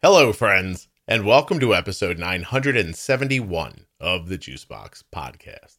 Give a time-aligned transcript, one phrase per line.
[0.00, 5.78] Hello, friends, and welcome to episode 971 of the Juicebox Podcast.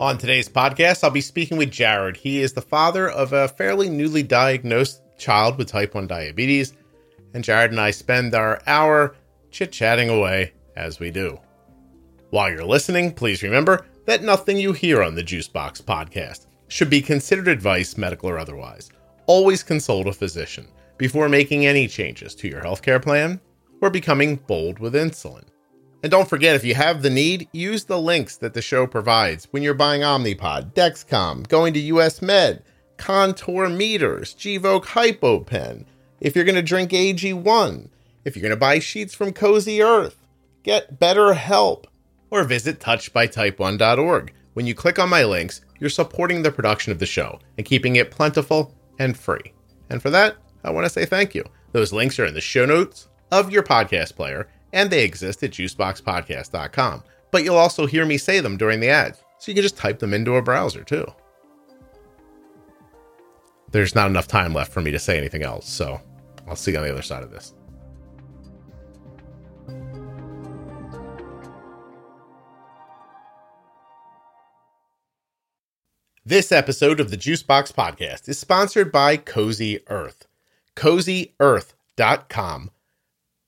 [0.00, 2.16] On today's podcast, I'll be speaking with Jared.
[2.16, 6.72] He is the father of a fairly newly diagnosed child with type 1 diabetes,
[7.34, 9.14] and Jared and I spend our hour
[9.50, 11.38] chit chatting away as we do.
[12.30, 17.02] While you're listening, please remember that nothing you hear on the Juicebox podcast should be
[17.02, 18.88] considered advice, medical or otherwise.
[19.26, 23.40] Always consult a physician before making any changes to your healthcare plan
[23.80, 25.42] or becoming bold with insulin.
[26.04, 29.48] And don't forget, if you have the need, use the links that the show provides
[29.50, 32.62] when you're buying Omnipod, Dexcom, going to US Med,
[32.96, 35.84] Contour Meters, Gvoke HypoPen.
[36.20, 37.88] If you're going to drink AG1,
[38.24, 40.28] if you're going to buy sheets from Cozy Earth,
[40.62, 41.86] get BetterHelp,
[42.30, 44.32] or visit touchedbytype1.org.
[44.54, 47.96] When you click on my links, you're supporting the production of the show and keeping
[47.96, 49.52] it plentiful and free.
[49.88, 51.44] And for that, I want to say thank you.
[51.72, 55.50] Those links are in the show notes of your podcast player and they exist at
[55.50, 57.02] juiceboxpodcast.com.
[57.30, 59.98] But you'll also hear me say them during the ads, so you can just type
[59.98, 61.06] them into a browser too.
[63.70, 66.00] There's not enough time left for me to say anything else, so
[66.48, 67.54] I'll see you on the other side of this.
[76.30, 80.28] This episode of the Juicebox Podcast is sponsored by Cozy Earth.
[80.76, 82.70] CozyEarth.com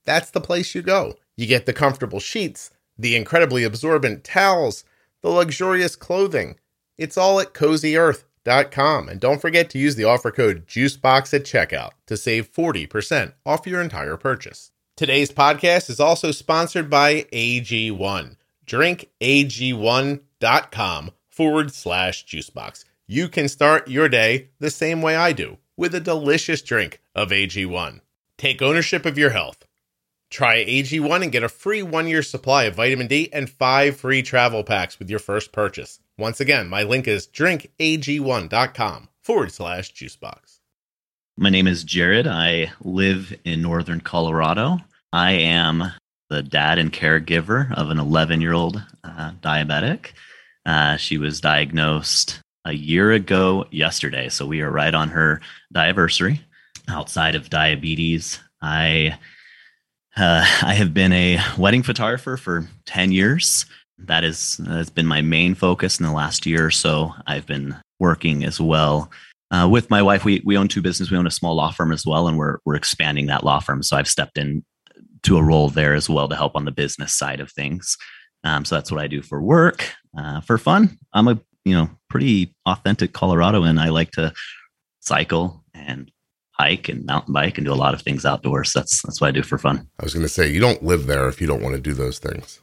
[0.05, 1.15] that's the place you go.
[1.37, 4.83] You get the comfortable sheets, the incredibly absorbent towels,
[5.21, 6.59] the luxurious clothing.
[6.99, 9.09] It's all at cozyearth.com.
[9.09, 13.65] And don't forget to use the offer code JUICEBOX at checkout to save 40% off
[13.65, 14.73] your entire purchase.
[14.97, 18.35] Today's podcast is also sponsored by AG1.
[18.67, 22.85] Drink DrinkAG1.com forward slash juicebox.
[23.09, 27.31] You can start your day the same way I do with a delicious drink of
[27.31, 28.01] AG1.
[28.39, 29.67] Take ownership of your health
[30.33, 34.23] Try AG1 and get a free one year supply of vitamin D and five free
[34.23, 36.01] travel packs with your first purchase.
[36.17, 40.61] Once again, my link is drinkag1.com forward slash juicebox.
[41.37, 42.27] My name is Jared.
[42.27, 44.79] I live in northern Colorado.
[45.13, 45.93] I am
[46.31, 50.13] the dad and caregiver of an 11 year old uh, diabetic.
[50.65, 54.29] Uh, she was diagnosed a year ago yesterday.
[54.29, 55.41] So we are right on her
[55.75, 56.41] diaversary.
[56.89, 59.19] Outside of diabetes, I
[60.17, 63.67] uh, I have been a wedding photographer for 10 years.
[63.99, 67.15] That is has been my main focus in the last year or so.
[67.27, 69.11] I've been working as well
[69.53, 70.25] uh, with my wife.
[70.25, 71.11] We we own two businesses.
[71.11, 73.83] We own a small law firm as well, and we're we're expanding that law firm.
[73.83, 74.65] So I've stepped in
[75.23, 77.97] to a role there as well to help on the business side of things.
[78.45, 79.93] Um, so that's what I do for work.
[80.17, 83.81] Uh, for fun, I'm a you know pretty authentic Coloradoan.
[83.81, 84.33] I like to
[85.01, 86.11] cycle and
[86.53, 88.73] hike and mountain bike and do a lot of things outdoors.
[88.73, 89.89] That's that's what I do for fun.
[89.99, 91.95] I was going to say you don't live there if you don't want to do
[91.95, 92.61] those things.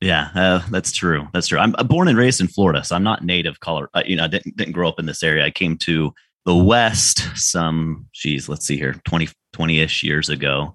[0.00, 1.26] Yeah, uh, that's true.
[1.32, 1.58] That's true.
[1.58, 3.90] I'm born and raised in Florida, so I'm not native color.
[3.94, 5.44] Uh, you know, I didn't, didn't grow up in this area.
[5.44, 6.14] I came to
[6.44, 10.74] the West some, geez, let's see here, 20, 20-ish years ago.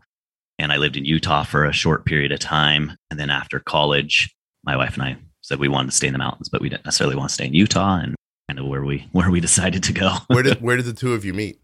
[0.60, 2.98] And I lived in Utah for a short period of time.
[3.10, 6.20] And then after college, my wife and I said we wanted to stay in the
[6.20, 8.16] mountains, but we didn't necessarily want to stay in Utah and
[8.48, 10.18] kind of where we where we decided to go.
[10.28, 11.60] where did where did the two of you meet?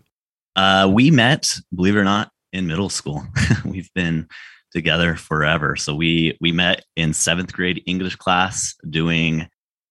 [0.55, 3.23] Uh, we met, believe it or not, in middle school.
[3.65, 4.27] We've been
[4.71, 5.75] together forever.
[5.75, 9.47] So we we met in seventh grade English class doing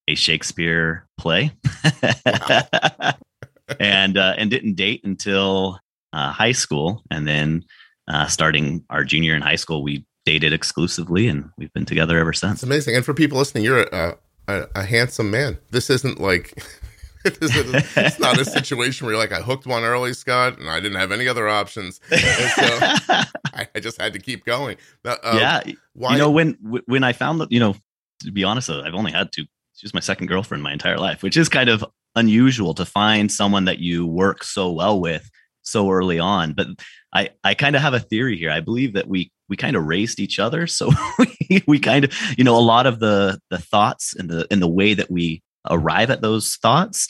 [0.06, 1.52] a Shakespeare play,
[3.80, 5.78] and uh, and didn't date until
[6.12, 7.64] uh, high school, and then
[8.08, 12.34] uh, starting our junior in high school, we dated exclusively, and we've been together ever
[12.34, 12.56] since.
[12.56, 12.94] It's amazing.
[12.94, 15.56] And for people listening, you're a, a, a handsome man.
[15.70, 16.62] This isn't like
[17.24, 20.98] it's not a situation where you're like, I hooked one early, Scott, and I didn't
[20.98, 21.98] have any other options.
[22.10, 24.76] So I, I, just had to keep going.
[25.02, 25.62] uh, yeah.
[25.94, 26.12] Why?
[26.12, 27.74] You know, when when I found that, you know,
[28.20, 29.44] to be honest, I've only had two.
[29.76, 31.82] She was my second girlfriend my entire life, which is kind of
[32.16, 35.30] unusual to find someone that you work so well with
[35.62, 36.52] so early on.
[36.52, 36.66] But
[37.14, 38.50] I, I kind of have a theory here.
[38.50, 40.66] I believe that we we kind of raised each other.
[40.66, 44.46] So we, we kind of, you know, a lot of the the thoughts and the
[44.50, 47.08] and the way that we arrive at those thoughts,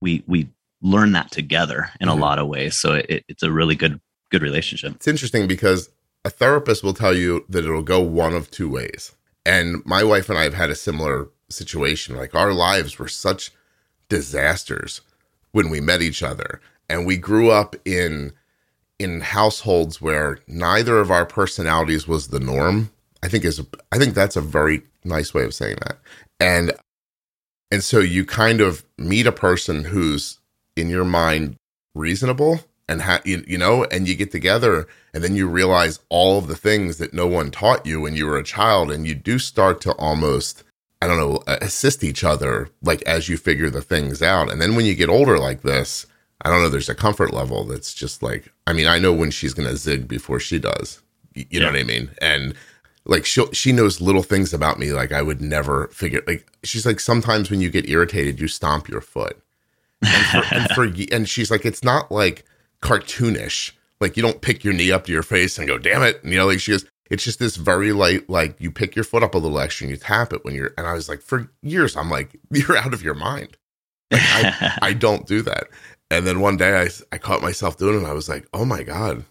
[0.00, 0.48] we we
[0.80, 2.18] learn that together in mm-hmm.
[2.18, 2.78] a lot of ways.
[2.80, 4.00] So it, it's a really good
[4.30, 4.94] good relationship.
[4.94, 5.90] It's interesting because
[6.24, 9.14] a therapist will tell you that it'll go one of two ways.
[9.46, 12.16] And my wife and I have had a similar situation.
[12.16, 13.50] Like our lives were such
[14.08, 15.00] disasters
[15.52, 16.60] when we met each other.
[16.88, 18.32] And we grew up in
[18.98, 22.90] in households where neither of our personalities was the norm.
[23.22, 23.60] I think is
[23.92, 25.98] I think that's a very nice way of saying that.
[26.40, 26.72] And
[27.70, 30.38] And so you kind of meet a person who's
[30.76, 31.56] in your mind
[31.94, 36.38] reasonable and ha- you, you know and you get together and then you realize all
[36.38, 39.14] of the things that no one taught you when you were a child and you
[39.14, 40.64] do start to almost
[41.02, 44.76] i don't know assist each other like as you figure the things out and then
[44.76, 46.06] when you get older like this
[46.42, 49.30] i don't know there's a comfort level that's just like i mean i know when
[49.30, 51.02] she's going to zig before she does.
[51.34, 52.10] You, you know what i mean?
[52.20, 52.54] And
[53.08, 56.86] like she she knows little things about me like I would never figure like she's
[56.86, 59.42] like sometimes when you get irritated you stomp your foot.
[60.02, 62.44] And for, and, for and she's like it's not like
[62.82, 63.72] cartoonish.
[64.00, 66.22] Like you don't pick your knee up to your face and go damn it.
[66.22, 69.04] And, you know like she goes it's just this very light like you pick your
[69.04, 71.22] foot up a little extra and you tap it when you're and I was like
[71.22, 73.56] for years I'm like you're out of your mind.
[74.10, 75.68] I, I don't do that.
[76.10, 78.64] And then one day I, I caught myself doing it and I was like, oh
[78.64, 79.24] my God.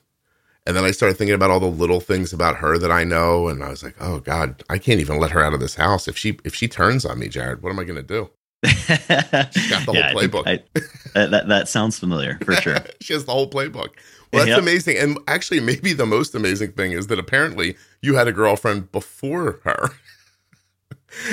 [0.65, 3.47] And then I started thinking about all the little things about her that I know.
[3.47, 6.07] And I was like, oh God, I can't even let her out of this house.
[6.07, 8.29] If she if she turns on me, Jared, what am I gonna do?
[8.65, 10.43] She's got the whole playbook.
[11.13, 12.79] that that sounds familiar for sure.
[13.01, 13.91] she has the whole playbook.
[14.33, 14.59] Well, that's Yep.
[14.59, 14.97] amazing.
[14.97, 19.61] And actually, maybe the most amazing thing is that apparently you had a girlfriend before
[19.63, 19.91] her.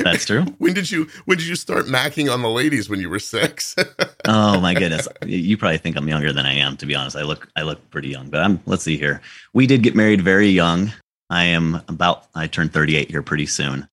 [0.03, 0.45] That's true.
[0.59, 3.75] When did you when did you start macking on the ladies when you were six?
[4.27, 5.07] Oh my goodness.
[5.27, 7.15] You probably think I'm younger than I am, to be honest.
[7.15, 9.21] I look I look pretty young, but I'm let's see here.
[9.53, 10.93] We did get married very young.
[11.29, 13.87] I am about I turned 38 here pretty soon.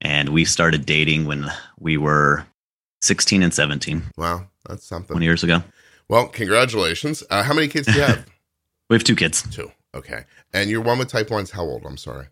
[0.00, 2.46] And we started dating when we were
[3.02, 5.14] 16 and 17, wow, that's something.
[5.14, 5.62] 20 years ago.
[6.08, 7.22] Well, congratulations.
[7.28, 8.26] Uh, how many kids do you have?
[8.90, 9.42] We have two kids.
[9.50, 9.70] Two.
[9.94, 10.24] Okay.
[10.52, 11.86] And your one with type 1's how old?
[11.86, 12.26] I'm sorry.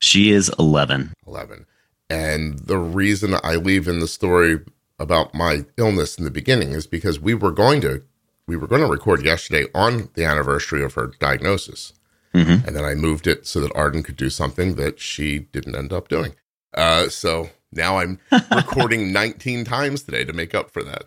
[0.00, 1.14] She is 11.
[1.26, 1.64] 11.
[2.10, 4.60] And the reason I leave in the story
[4.98, 8.02] about my illness in the beginning is because we were going to
[8.46, 11.94] we were going to record yesterday on the anniversary of her diagnosis.
[12.34, 12.66] Mhm.
[12.66, 15.92] And then I moved it so that Arden could do something that she didn't end
[15.94, 16.34] up doing.
[16.74, 18.18] Uh, so now I'm
[18.54, 21.04] recording 19 times today to make up for that.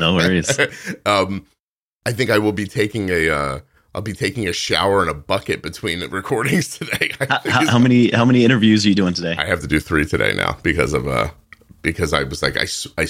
[0.00, 0.58] No worries.
[1.06, 1.46] um,
[2.04, 3.60] I think I will be taking a uh,
[3.96, 7.12] I'll be taking a shower in a bucket between the recordings today.
[7.18, 9.34] How, how, many how many interviews are you doing today?
[9.38, 11.30] I have to do three today now because of uh
[11.80, 12.64] because I was like I
[12.98, 13.06] I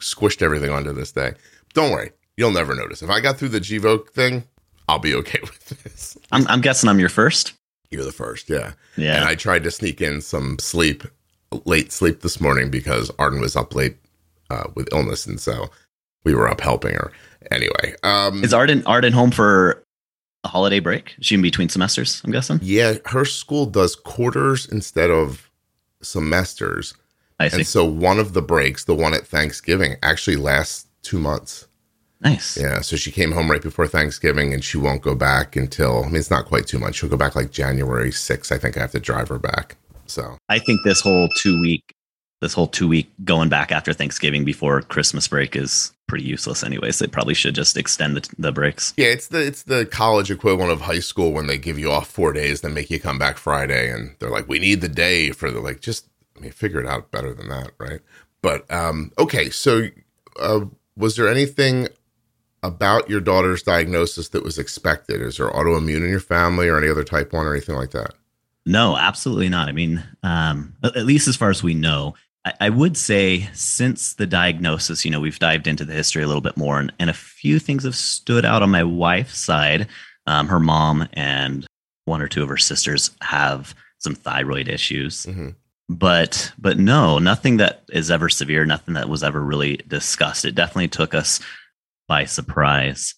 [0.00, 1.34] squished everything onto this day.
[1.74, 3.02] Don't worry, you'll never notice.
[3.02, 4.44] If I got through the Gvoke thing,
[4.88, 6.16] I'll be okay with this.
[6.32, 7.52] I'm, I'm guessing I'm your first.
[7.90, 8.72] You're the first, yeah.
[8.96, 9.16] Yeah.
[9.16, 9.24] And.
[9.24, 11.02] I tried to sneak in some sleep,
[11.64, 13.96] late sleep this morning because Arden was up late
[14.48, 15.70] uh, with illness, and so
[16.24, 17.12] we were up helping her.
[17.50, 19.82] Anyway, um, Is Arden Arden home for
[20.44, 21.14] a holiday break?
[21.18, 22.20] Is she in between semesters?
[22.24, 22.58] I'm guessing.
[22.62, 25.50] yeah, her school does quarters instead of
[26.02, 26.94] semesters,
[27.38, 27.56] I see.
[27.58, 31.66] and so one of the breaks, the one at Thanksgiving, actually lasts two months.
[32.22, 32.58] Nice.
[32.58, 36.06] Yeah, so she came home right before Thanksgiving, and she won't go back until I
[36.06, 36.98] mean it's not quite two months.
[36.98, 38.52] She'll go back like January 6th.
[38.52, 39.76] I think I have to drive her back.
[40.06, 41.94] So I think this whole two week,
[42.40, 46.64] this whole two week going back after Thanksgiving before Christmas break is pretty useless.
[46.64, 48.94] Anyways, they probably should just extend the, the breaks.
[48.96, 52.08] yeah, it's the it's the college equivalent of high school when they give you off
[52.08, 55.30] four days, then make you come back Friday, and they're like, we need the day
[55.30, 56.06] for the like just
[56.36, 58.00] I mean figure it out better than that, right?
[58.42, 59.88] But um, okay, so
[60.40, 60.64] uh,
[60.96, 61.88] was there anything
[62.62, 65.22] about your daughter's diagnosis that was expected?
[65.22, 68.14] Is there autoimmune in your family or any other type one or anything like that?
[68.66, 69.68] No, absolutely not.
[69.68, 72.14] I mean, um, at at least as far as we know,
[72.44, 76.26] I, I would say since the diagnosis, you know, we've dived into the history a
[76.26, 79.88] little bit more, and, and a few things have stood out on my wife's side.
[80.26, 81.66] Um, her mom and
[82.04, 85.26] one or two of her sisters have some thyroid issues.
[85.26, 85.54] Mhm.
[85.88, 90.54] but but no nothing that is ever severe nothing that was ever really discussed it
[90.54, 91.40] definitely took us
[92.06, 93.14] by surprise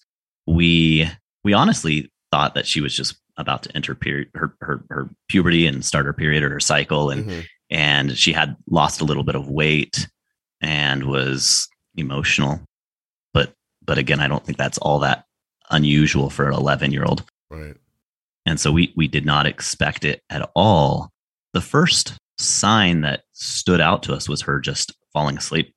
[0.47, 1.07] we
[1.43, 5.67] we honestly thought that she was just about to enter period her, her her puberty
[5.67, 7.45] and start her period or her cycle and Mhm.
[7.73, 10.07] And she had lost a little bit of weight
[10.61, 12.61] and was emotional
[13.33, 13.51] but
[13.85, 15.25] but again i don't think that's all that
[15.71, 17.75] unusual for an 11 year old Right.
[18.45, 21.09] and so we we did not expect it at all.
[21.53, 25.71] The first sign that stood out to us was her just falling asleep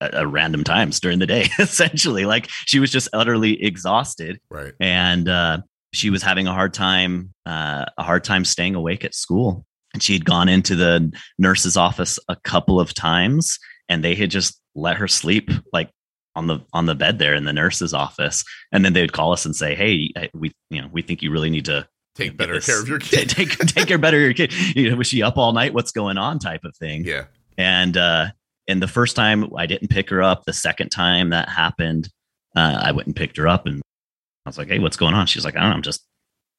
[0.00, 1.46] at, at random times during the day.
[1.60, 4.72] Essentially, like she was just utterly exhausted, Right.
[4.80, 5.58] and uh,
[5.94, 9.64] she was having a hard time uh, a hard time staying awake at school.
[9.92, 14.30] And she had gone into the nurse's office a couple of times, and they had
[14.30, 15.90] just let her sleep like
[16.36, 18.44] on the on the bed there in the nurse's office.
[18.70, 21.30] And then they would call us and say hey we you know we think you
[21.32, 23.28] really need to Take better this- care of your kid.
[23.30, 24.52] take take care better of your kid.
[24.76, 25.74] You know was she up all night?
[25.74, 26.38] What's going on?
[26.38, 27.04] type of thing.
[27.04, 27.24] Yeah.
[27.58, 28.26] and uh
[28.68, 32.08] and the first time i didn't pick her up the second time that happened
[32.54, 33.82] uh i went and picked her up and
[34.46, 35.26] i was like hey what's going on?
[35.26, 36.06] She's like i don't know i'm just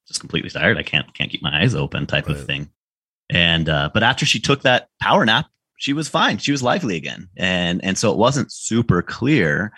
[0.08, 0.76] just completely tired.
[0.76, 2.36] I can't can't keep my eyes open type Right.
[2.36, 2.68] of thing
[3.32, 5.46] and uh but after she took that power nap
[5.82, 6.38] she was fine.
[6.38, 7.28] She was lively again.
[7.36, 9.72] And and so it wasn't super clear.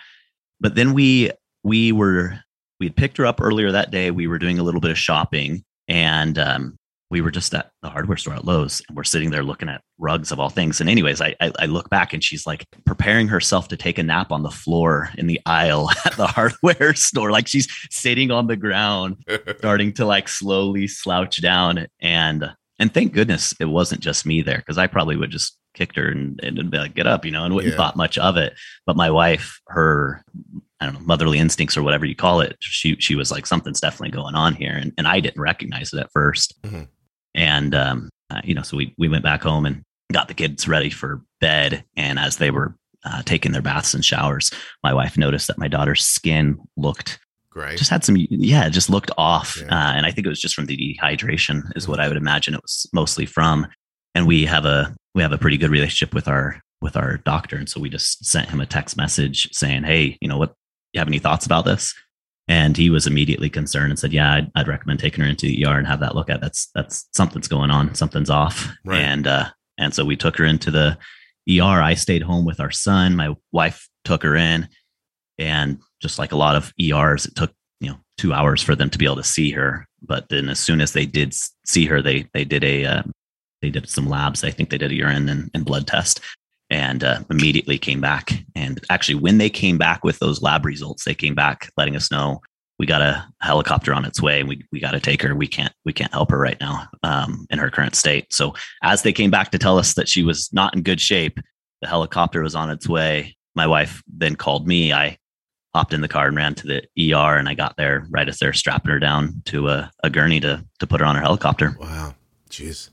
[0.61, 1.31] But then we
[1.63, 2.39] we were
[2.79, 4.11] we had picked her up earlier that day.
[4.11, 6.77] We were doing a little bit of shopping and um,
[7.09, 9.81] we were just at the hardware store at Lowe's and we're sitting there looking at
[9.97, 10.79] rugs of all things.
[10.79, 14.03] And anyways, I, I, I look back and she's like preparing herself to take a
[14.03, 17.31] nap on the floor in the aisle at the hardware store.
[17.31, 19.25] Like she's sitting on the ground,
[19.57, 21.87] starting to like slowly slouch down.
[21.99, 25.95] And and thank goodness it wasn't just me there because I probably would just kicked
[25.97, 27.77] her and, and be like, get up, you know, and wouldn't yeah.
[27.77, 28.53] thought much of it.
[28.85, 30.23] But my wife, her
[30.79, 33.81] I don't know, motherly instincts or whatever you call it, she she was like, something's
[33.81, 34.73] definitely going on here.
[34.73, 36.83] And and I didn't recognize it at 1st mm-hmm.
[37.33, 40.67] And um, uh, you know, so we we went back home and got the kids
[40.67, 41.83] ready for bed.
[41.95, 44.51] And as they were uh, taking their baths and showers,
[44.83, 47.19] my wife noticed that my daughter's skin looked
[47.77, 49.57] Just had some, yeah, just looked off.
[49.61, 49.67] Yeah.
[49.67, 52.53] Uh, and I think it was just from the dehydration, is what I would imagine
[52.53, 53.67] it was mostly from.
[54.13, 57.57] And we have a we have a pretty good relationship with our with our doctor,
[57.57, 60.53] and so we just sent him a text message saying, "Hey, you know what?
[60.93, 61.93] You have any thoughts about this?"
[62.47, 65.65] And he was immediately concerned and said, "Yeah, I'd, I'd recommend taking her into the
[65.65, 66.41] ER and have that look at.
[66.41, 67.95] That's that's something's going on.
[67.95, 69.01] Something's off." Right.
[69.01, 70.97] And uh, and so we took her into the
[71.49, 71.81] ER.
[71.81, 73.15] I stayed home with our son.
[73.15, 74.67] My wife took her in,
[75.37, 78.89] and just like a lot of ERs, it took you know two hours for them
[78.89, 79.87] to be able to see her.
[80.01, 81.33] But then as soon as they did
[81.65, 83.03] see her, they they did a uh,
[83.61, 84.43] they did some labs.
[84.43, 86.19] I think they did a urine and, and blood test,
[86.69, 88.31] and uh, immediately came back.
[88.55, 92.11] And actually, when they came back with those lab results, they came back letting us
[92.11, 92.41] know
[92.77, 94.43] we got a helicopter on its way.
[94.43, 95.35] We we got to take her.
[95.35, 98.33] We can't we can't help her right now um, in her current state.
[98.33, 101.39] So as they came back to tell us that she was not in good shape,
[101.81, 103.35] the helicopter was on its way.
[103.55, 104.91] My wife then called me.
[104.91, 105.17] I
[105.75, 108.39] hopped in the car and ran to the ER, and I got there right as
[108.39, 111.75] they're strapping her down to a, a gurney to to put her on her helicopter.
[111.77, 112.15] Wow,
[112.49, 112.89] jeez,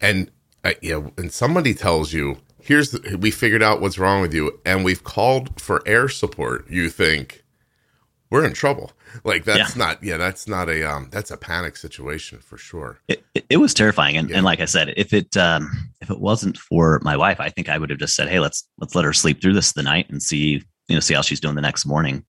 [0.00, 0.28] and
[0.64, 4.60] uh, yeah, and somebody tells you, "Here's the, we figured out what's wrong with you,
[4.66, 7.44] and we've called for air support." You think
[8.28, 8.90] we're in trouble?
[9.22, 9.84] Like that's yeah.
[9.84, 12.98] not, yeah, that's not a um, that's a panic situation for sure.
[13.06, 14.38] It, it, it was terrifying, and, yeah.
[14.38, 17.68] and like I said, if it um, if it wasn't for my wife, I think
[17.68, 20.10] I would have just said, "Hey, let's let's let her sleep through this the night
[20.10, 22.24] and see you know, see how she's doing the next morning.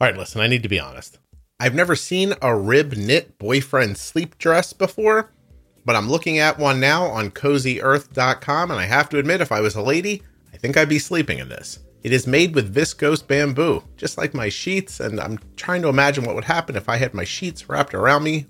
[0.00, 1.18] All right, listen, I need to be honest.
[1.60, 5.30] I've never seen a rib knit boyfriend sleep dress before,
[5.84, 9.60] but I'm looking at one now on cozyearth.com, and I have to admit, if I
[9.60, 10.22] was a lady,
[10.52, 11.78] I think I'd be sleeping in this.
[12.02, 16.24] It is made with viscose bamboo, just like my sheets, and I'm trying to imagine
[16.24, 18.46] what would happen if I had my sheets wrapped around me.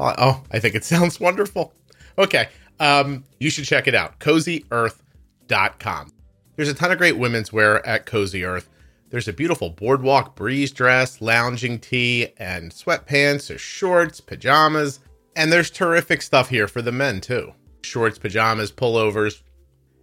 [0.00, 1.74] Oh, I think it sounds wonderful.
[2.16, 2.48] Okay,
[2.80, 4.20] um, you should check it out.
[4.20, 5.02] Cozy Earth
[5.48, 6.12] cozy.com.
[6.56, 8.68] There's a ton of great women's wear at Cozy Earth.
[9.10, 14.98] There's a beautiful boardwalk breeze dress, lounging tee, and sweatpants or shorts, pajamas,
[15.34, 17.52] and there's terrific stuff here for the men too.
[17.82, 19.42] Shorts, pajamas, pullovers,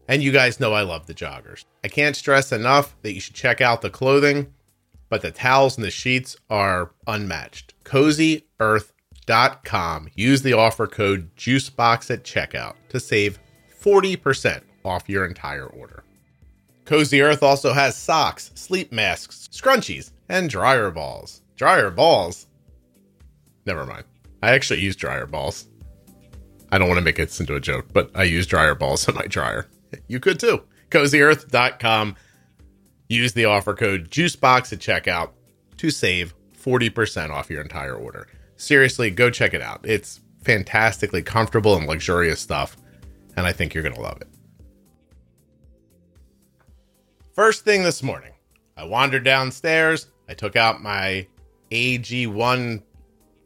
[0.07, 1.65] and you guys know I love the joggers.
[1.83, 4.53] I can't stress enough that you should check out the clothing,
[5.09, 7.75] but the towels and the sheets are unmatched.
[7.83, 10.09] CozyEarth.com.
[10.15, 13.37] Use the offer code JUICEBOX at checkout to save
[13.83, 16.03] 40% off your entire order.
[16.85, 21.41] Cozy Earth also has socks, sleep masks, scrunchies, and dryer balls.
[21.55, 22.47] Dryer balls?
[23.65, 24.03] Never mind.
[24.43, 25.67] I actually use dryer balls.
[26.71, 29.15] I don't want to make this into a joke, but I use dryer balls in
[29.15, 29.67] my dryer.
[30.07, 30.63] You could too.
[30.89, 32.15] CozyEarth.com.
[33.09, 35.31] Use the offer code JUICEBOX at checkout
[35.77, 38.27] to save 40% off your entire order.
[38.57, 39.81] Seriously, go check it out.
[39.83, 42.77] It's fantastically comfortable and luxurious stuff,
[43.35, 44.27] and I think you're going to love it.
[47.35, 48.31] First thing this morning,
[48.77, 50.07] I wandered downstairs.
[50.29, 51.27] I took out my
[51.69, 52.81] AG1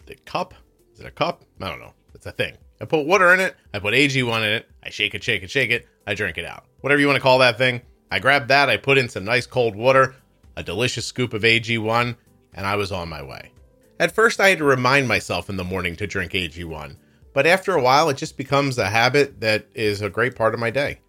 [0.06, 0.54] the cup.
[0.94, 1.44] Is it a cup?
[1.60, 1.96] I don't know.
[2.14, 2.56] It's a thing.
[2.80, 3.56] I put water in it.
[3.74, 4.70] I put AG1 in it.
[4.84, 5.88] I shake it, shake it, shake it.
[6.06, 6.66] I drink it out.
[6.82, 7.82] Whatever you want to call that thing.
[8.12, 8.70] I grabbed that.
[8.70, 10.16] I put in some nice cold water,
[10.56, 12.16] a delicious scoop of AG1,
[12.54, 13.52] and I was on my way.
[14.00, 16.96] At first, I had to remind myself in the morning to drink AG1,
[17.34, 20.60] but after a while, it just becomes a habit that is a great part of
[20.60, 21.00] my day.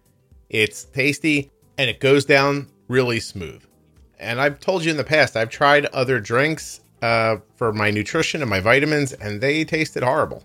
[0.49, 3.63] It's tasty, and it goes down really smooth.
[4.19, 8.41] And I've told you in the past, I've tried other drinks uh, for my nutrition
[8.41, 10.43] and my vitamins, and they tasted horrible.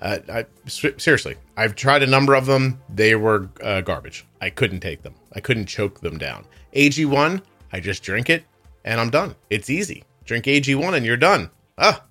[0.00, 2.80] Uh, I, seriously, I've tried a number of them.
[2.94, 4.26] They were uh, garbage.
[4.40, 5.14] I couldn't take them.
[5.34, 6.44] I couldn't choke them down.
[6.74, 8.44] AG1, I just drink it
[8.84, 9.34] and I'm done.
[9.50, 10.04] It's easy.
[10.24, 11.50] Drink AG1 and you're done.
[11.78, 12.04] Ah,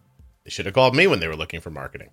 [0.44, 2.10] they should have called me when they were looking for marketing.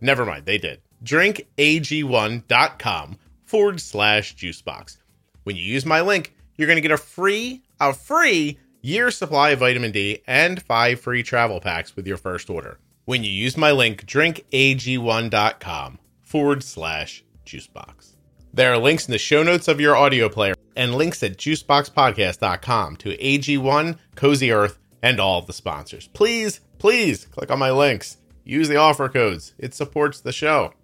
[0.00, 0.80] Never mind, they did.
[1.04, 4.98] Drinkag1.com forward slash juicebox.
[5.46, 9.50] When you use my link, you're going to get a free, a free year supply
[9.50, 12.80] of vitamin D and five free travel packs with your first order.
[13.04, 18.16] When you use my link, drinkag1.com forward slash juicebox.
[18.52, 22.96] There are links in the show notes of your audio player and links at juiceboxpodcast.com
[22.96, 26.08] to AG1, Cozy Earth, and all the sponsors.
[26.08, 28.16] Please, please click on my links.
[28.42, 29.54] Use the offer codes.
[29.58, 30.74] It supports the show.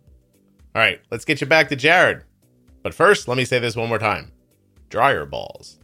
[0.72, 2.22] All right, let's get you back to Jared.
[2.84, 4.30] But first, let me say this one more time
[4.92, 5.78] dryer balls.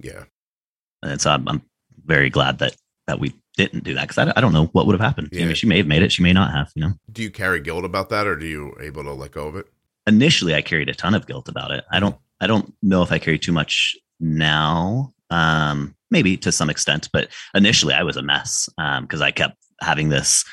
[0.00, 0.24] Yeah.
[1.02, 1.62] And so I'm, um, I'm
[2.06, 2.74] very glad that
[3.06, 5.28] that we didn't do that because I, I don't know what would have happened.
[5.30, 5.42] Yeah.
[5.42, 6.72] I mean, she may have made it, she may not have.
[6.74, 9.46] You know, Do you carry guilt about that, or do you able to let go
[9.46, 9.66] of it?
[10.06, 11.84] Initially I carried a ton of guilt about it.
[11.90, 15.12] I don't I don't know if I carry too much now.
[15.30, 18.68] Um, maybe to some extent, but initially I was a mess
[19.00, 20.44] because I kept having this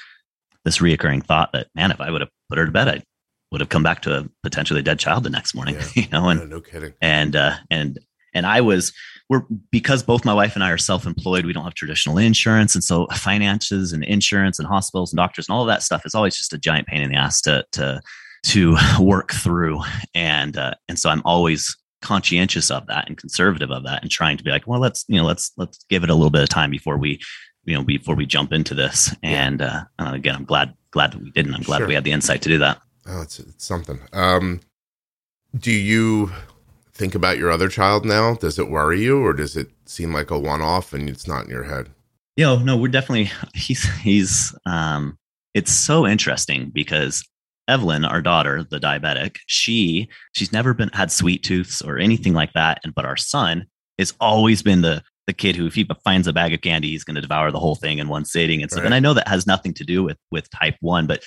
[0.65, 3.03] this reoccurring thought that man, if I would have put her to bed, I
[3.51, 5.75] would have come back to a potentially dead child the next morning.
[5.75, 5.81] Yeah.
[5.95, 6.93] You know, and no, no kidding.
[7.01, 7.99] and uh, and
[8.33, 8.93] and I was
[9.29, 11.45] we're because both my wife and I are self-employed.
[11.45, 15.55] We don't have traditional insurance, and so finances and insurance and hospitals and doctors and
[15.55, 18.01] all of that stuff is always just a giant pain in the ass to to
[18.43, 19.79] to work through.
[20.15, 24.37] And uh, and so I'm always conscientious of that and conservative of that, and trying
[24.37, 26.49] to be like, well, let's you know let's let's give it a little bit of
[26.49, 27.19] time before we
[27.65, 29.13] you know before we jump into this.
[29.23, 31.53] And uh, uh, again, I'm glad glad that we didn't.
[31.55, 31.87] I'm glad Sure.
[31.87, 32.81] we had the insight to do that.
[33.07, 33.99] Oh, it's, it's something.
[34.13, 34.61] Um,
[35.57, 36.31] do you
[36.93, 38.35] think about your other child now?
[38.35, 41.49] Does it worry you, or does it seem like a one-off and it's not in
[41.49, 41.89] your head?
[42.37, 45.17] you know, no, we're definitely he's he's um
[45.53, 47.23] it's so interesting because
[47.67, 52.53] Evelyn, our daughter, the diabetic, she she's never been had sweet tooths or anything like
[52.53, 52.79] that.
[52.83, 53.65] And but our son
[53.99, 57.03] has always been the the kid who if he finds a bag of candy, he's
[57.03, 58.61] going to devour the whole thing in one sitting.
[58.61, 58.85] And so, Right.
[58.87, 61.23] and I know that has nothing to do with with type one, but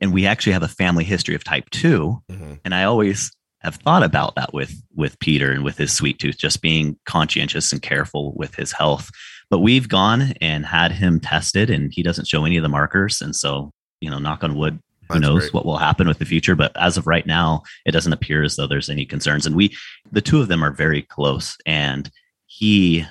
[0.00, 2.20] and we actually have a family history of type two.
[2.30, 2.54] Mm-hmm.
[2.64, 3.30] And I always
[3.60, 7.72] have thought about that with with Peter and with his sweet tooth, just being conscientious
[7.72, 9.10] and careful with his health.
[9.50, 13.20] But we've gone and had him tested, and he doesn't show any of the markers.
[13.20, 15.54] And so, you know, knock on wood, who That's knows great.
[15.54, 16.54] what will happen with the future.
[16.54, 19.46] But as of right now, it doesn't appear as though there's any concerns.
[19.46, 19.76] And we,
[20.10, 21.56] the two of them, are very close.
[21.66, 22.10] And
[22.46, 23.04] he,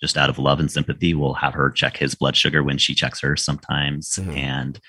[0.00, 2.94] just out of love and sympathy, will have her check his blood sugar when she
[2.94, 4.16] checks her sometimes.
[4.16, 4.36] Mhm.
[4.36, 4.80] And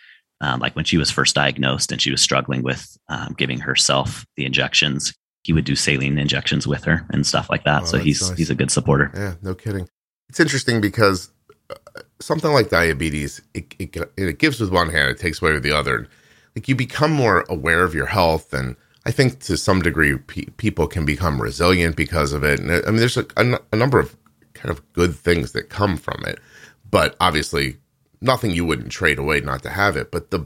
[0.41, 4.25] um, like when she was first diagnosed and she was struggling with um, giving herself
[4.37, 7.83] the injections, he would do saline injections with her and stuff like that.
[7.83, 8.37] Oh, so he's nice.
[8.37, 9.11] he's a good supporter.
[9.13, 9.87] Yeah, no kidding.
[10.29, 11.29] It's interesting because
[11.69, 15.63] uh, something like diabetes, it, it, it gives with one hand, it takes away with
[15.63, 16.07] the other.
[16.55, 20.45] Like you become more aware of your health, and I think to some degree, pe-
[20.57, 22.59] people can become resilient because of it.
[22.59, 24.15] And I mean, there's a number of
[24.53, 26.39] kind of good things that come from it,
[26.89, 27.77] but obviously,
[28.21, 30.11] nothing you wouldn't trade away not to have it.
[30.11, 30.45] But the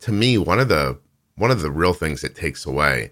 [0.00, 0.98] to me, one of the
[1.36, 3.10] one of the real things it takes away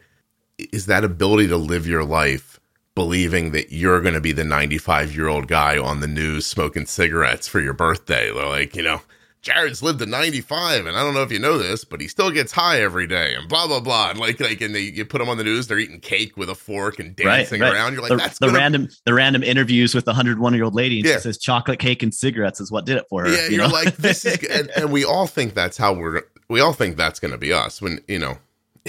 [0.72, 2.60] is that ability to live your life
[2.94, 6.86] believing that you're going to be the 95 year old guy on the news smoking
[6.86, 8.32] cigarettes for your birthday.
[8.32, 9.02] They're like, you know,
[9.44, 12.30] Jared's lived to 95, and I don't know if you know this, but he still
[12.30, 14.10] gets high every day, and blah blah blah.
[14.10, 16.48] And like, like, and they you put them on the news, they're eating cake with
[16.48, 17.74] a fork and dancing right.
[17.74, 17.92] around.
[17.92, 20.74] You're like, the, that's the gonna random the random interviews with the 101 year old
[20.74, 21.16] lady and Yeah.
[21.16, 23.28] she says chocolate cake and cigarettes is what did it for her.
[23.28, 23.72] yeah, you you're know?
[23.72, 27.20] like, this is, and, and we all think that's how we're, we all think that's
[27.20, 28.38] going to be us when, you know,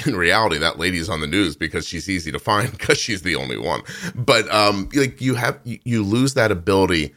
[0.06, 3.36] in reality, that lady's on the news because she's easy to find because she's the
[3.36, 3.82] only one.
[4.16, 7.14] But, um, like you have, you, you lose that ability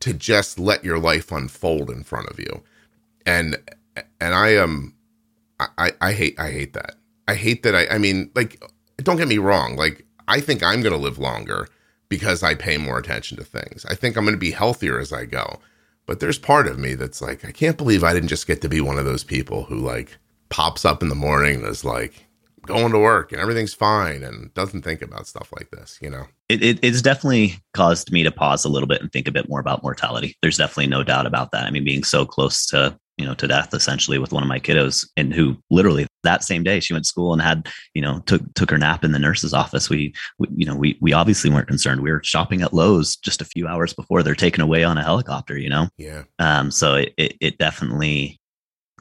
[0.00, 2.62] to just let your life unfold in front of you.
[3.24, 3.56] And,
[4.20, 4.94] and I am,
[5.58, 6.96] I, I, hate, I hate that.
[7.28, 7.74] I hate that.
[7.74, 8.62] I, I mean, like,
[8.98, 9.76] don't get me wrong.
[9.76, 11.68] Like, I think I'm to live longer
[12.08, 13.84] because I pay more attention to things.
[13.88, 15.60] I think I'm to be healthier as I go.
[16.06, 18.68] But there's part of me that's like, I can't believe I didn't just get to
[18.68, 20.16] be one of those people who like
[20.48, 22.25] pops up in the morning and is like
[22.66, 26.26] going to work and everything's fine and doesn't think about stuff like this, you know?
[26.48, 29.48] it, it, it's definitely caused me to pause a little bit and think a bit
[29.48, 30.36] more about mortality.
[30.42, 31.64] There's definitely no doubt about that.
[31.66, 34.60] I mean, being so close to you know to death essentially with one of my
[34.60, 38.20] kiddos, and who literally that same day she went to school and had you know
[38.26, 39.88] took took her nap in the nurse's office.
[39.88, 42.02] We, we you know we we obviously weren't concerned.
[42.02, 45.02] We were shopping at Lowe's just a few hours before they're taken away on a
[45.02, 45.56] helicopter.
[45.56, 46.24] You know, Yeah.
[46.38, 48.38] um, so it, it it definitely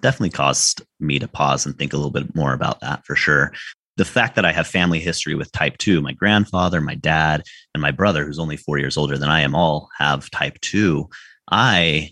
[0.06, 3.52] definitely caused me to pause and think a little bit more about that for sure.
[3.98, 7.42] The fact that I have family history with type 2, my grandfather, my dad,
[7.74, 11.10] and my brother, who's only four years older than I am, all have type 2.
[11.50, 12.12] I,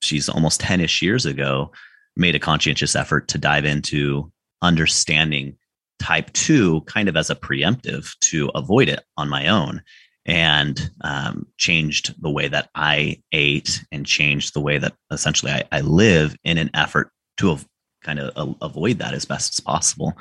[0.00, 1.72] she's almost 10 ish years ago,
[2.16, 4.30] made a conscientious effort to dive into
[4.62, 5.56] understanding
[5.98, 9.82] type 2 kind of as a preemptive to avoid it on my own
[10.24, 15.64] and um, changed the way that I ate and changed the way that essentially I,
[15.72, 17.66] I live in an effort to av-
[18.02, 20.12] kind of avoid that as best as possible.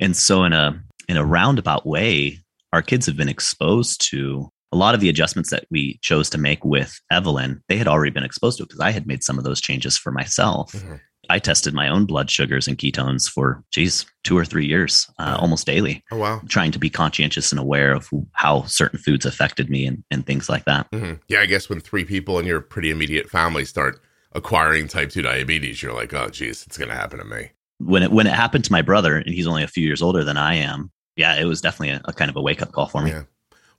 [0.00, 2.38] And so in a in a roundabout way,
[2.72, 6.38] our kids have been exposed to a lot of the adjustments that we chose to
[6.38, 7.62] make with Evelyn.
[7.68, 10.10] They had already been exposed to because I had made some of those changes for
[10.10, 10.72] myself.
[10.72, 10.94] Mm-hmm.
[11.30, 15.36] I tested my own blood sugars and ketones for, geez, two or three years, uh,
[15.38, 16.02] almost daily.
[16.10, 16.40] Oh, wow.
[16.48, 20.48] Trying to be conscientious and aware of how certain foods affected me and, and things
[20.48, 20.90] like that.
[20.90, 21.14] Mm-hmm.
[21.28, 24.00] Yeah, I guess when three people in your pretty immediate family start
[24.34, 27.50] acquiring type 2 diabetes, you're like, oh, geez, it's going to happen to me.
[27.78, 30.24] When it, when it happened to my brother, and he's only a few years older
[30.24, 32.86] than I am, yeah, it was definitely a, a kind of a wake up call
[32.86, 33.10] for me.
[33.10, 33.24] Yeah.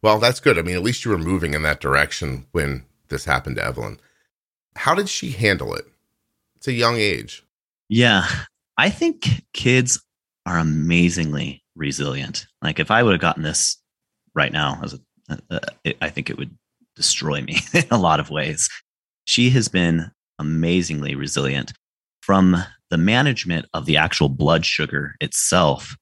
[0.02, 0.60] Well, that's good.
[0.60, 4.00] I mean, at least you were moving in that direction when this happened to Evelyn.
[4.76, 5.86] How did she handle it?
[6.56, 7.44] It's a young age.
[7.88, 8.28] Yeah.
[8.78, 10.04] I think kids
[10.46, 12.48] are amazingly resilient.
[12.62, 13.78] Like if I would have gotten this
[14.36, 16.56] right now as a, uh, uh, it, I think it would
[16.96, 18.70] destroy me in a lot of ways.
[19.26, 21.74] She has been amazingly resilient
[22.22, 25.96] from the management of the actual blood sugar itself.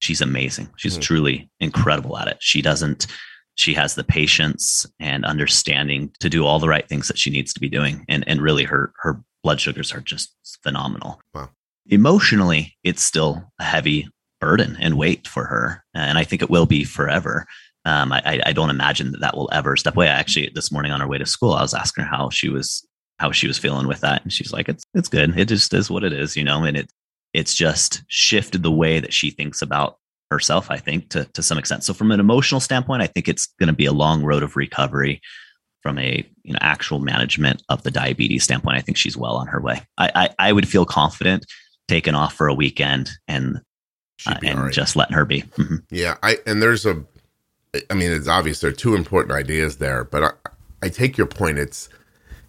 [0.00, 0.68] She's amazing.
[0.76, 1.02] She's mm-hmm.
[1.02, 2.36] truly incredible at it.
[2.40, 3.06] She doesn't,
[3.54, 7.52] she has the patience and understanding to do all the right things that she needs
[7.54, 8.04] to be doing.
[8.08, 11.20] And, and really her, her blood sugars are just phenomenal.
[11.34, 11.50] Wow.
[11.86, 14.08] Emotionally, it's still a heavy
[14.40, 15.84] burden and weight for her.
[15.94, 17.46] And I think it will be forever.
[17.84, 20.08] Um, I, I don't imagine that that will ever step away.
[20.08, 22.48] I actually, this morning on our way to school, I was asking her how she
[22.48, 22.85] was
[23.18, 25.38] how she was feeling with that, and she's like, "It's it's good.
[25.38, 26.90] It just is what it is, you know." And it
[27.32, 29.98] it's just shifted the way that she thinks about
[30.30, 30.70] herself.
[30.70, 31.84] I think to to some extent.
[31.84, 34.56] So from an emotional standpoint, I think it's going to be a long road of
[34.56, 35.20] recovery
[35.86, 39.46] from a you know actual management of the diabetes standpoint, I think she's well on
[39.46, 39.82] her way.
[39.98, 41.46] I I, I would feel confident
[41.86, 43.60] taking off for a weekend and
[44.26, 44.72] uh, and right.
[44.72, 45.42] just letting her be.
[45.42, 45.76] Mm-hmm.
[45.90, 47.04] Yeah, I and there's a,
[47.88, 50.30] I mean, it's obvious there are two important ideas there, but I,
[50.86, 51.58] I take your point.
[51.58, 51.88] It's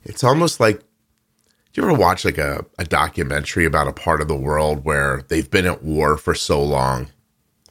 [0.07, 4.27] it's almost like do you ever watch like a, a documentary about a part of
[4.27, 7.09] the world where they've been at war for so long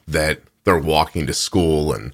[0.07, 2.13] that they're walking to school and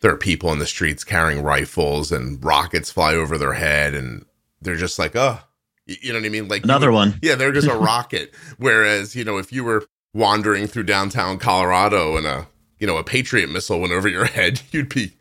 [0.00, 4.24] there are people in the streets carrying rifles and rockets fly over their head and
[4.62, 5.40] they're just like, oh,
[5.86, 6.48] you know what I mean?
[6.48, 7.18] Like another would, one.
[7.22, 8.34] Yeah, they're just a rocket.
[8.58, 12.46] Whereas, you know, if you were wandering through downtown Colorado and a,
[12.78, 15.12] you know, a Patriot missile went over your head, you'd be,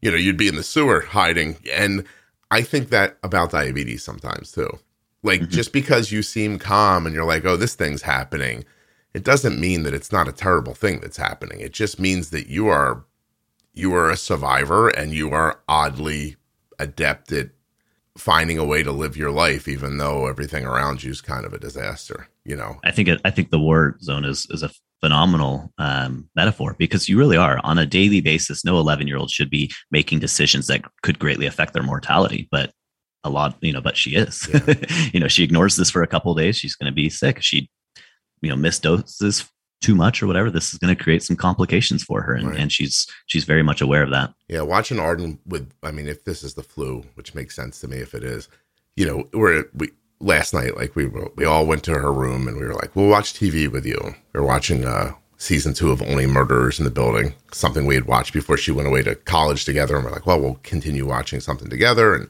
[0.00, 1.56] you know, you'd be in the sewer hiding.
[1.72, 2.04] And
[2.50, 4.70] I think that about diabetes sometimes too.
[5.22, 5.50] Like mm-hmm.
[5.50, 8.64] just because you seem calm and you're like, oh, this thing's happening,
[9.14, 11.60] it doesn't mean that it's not a terrible thing that's happening.
[11.60, 13.04] It just means that you are
[13.76, 16.36] you are a survivor and you are oddly
[16.78, 17.50] adept at
[18.16, 21.52] finding a way to live your life even though everything around you is kind of
[21.52, 24.70] a disaster you know i think it, i think the war zone is is a
[25.00, 29.30] phenomenal um, metaphor because you really are on a daily basis no 11 year old
[29.30, 32.72] should be making decisions that could greatly affect their mortality but
[33.24, 34.74] a lot you know but she is yeah.
[35.12, 37.68] you know she ignores this for a couple days she's going to be sick she
[38.40, 42.02] you know miss doses too much or whatever, this is going to create some complications
[42.02, 42.58] for her, and, right.
[42.58, 44.32] and she's she's very much aware of that.
[44.48, 47.88] Yeah, watching Arden with, I mean, if this is the flu, which makes sense to
[47.88, 48.48] me if it is,
[48.96, 52.58] you know, we're we last night, like we we all went to her room and
[52.58, 54.14] we were like, we'll watch TV with you.
[54.32, 58.06] We are watching uh season two of Only Murders in the Building, something we had
[58.06, 61.40] watched before she went away to college together, and we're like, well, we'll continue watching
[61.40, 62.28] something together, and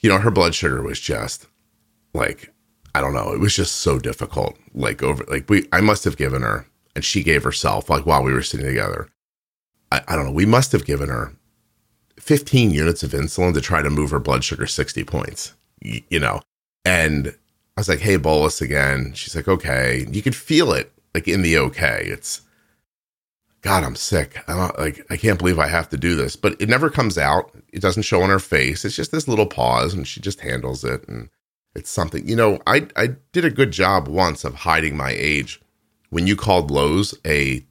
[0.00, 1.46] you know, her blood sugar was just
[2.12, 2.52] like
[2.94, 3.32] I don't know.
[3.32, 4.56] It was just so difficult.
[4.72, 8.22] Like over, like we, I must have given her, and she gave herself, like while
[8.22, 9.08] we were sitting together.
[9.90, 10.32] I, I don't know.
[10.32, 11.34] We must have given her
[12.20, 16.20] 15 units of insulin to try to move her blood sugar 60 points, you, you
[16.20, 16.40] know?
[16.84, 17.28] And
[17.76, 19.12] I was like, hey, bolus again.
[19.14, 20.06] She's like, okay.
[20.10, 22.02] You could feel it like in the okay.
[22.06, 22.42] It's,
[23.62, 24.38] God, I'm sick.
[24.48, 27.16] I don't like, I can't believe I have to do this, but it never comes
[27.16, 27.50] out.
[27.72, 28.84] It doesn't show on her face.
[28.84, 31.08] It's just this little pause and she just handles it.
[31.08, 31.30] And
[31.74, 35.60] it's something, you know, I, I did a good job once of hiding my age.
[36.10, 37.64] When you called Lowe's a,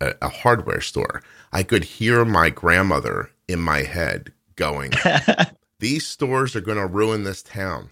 [0.00, 4.92] a, a hardware store, I could hear my grandmother in my head going,
[5.78, 7.90] "These stores are going to ruin this town."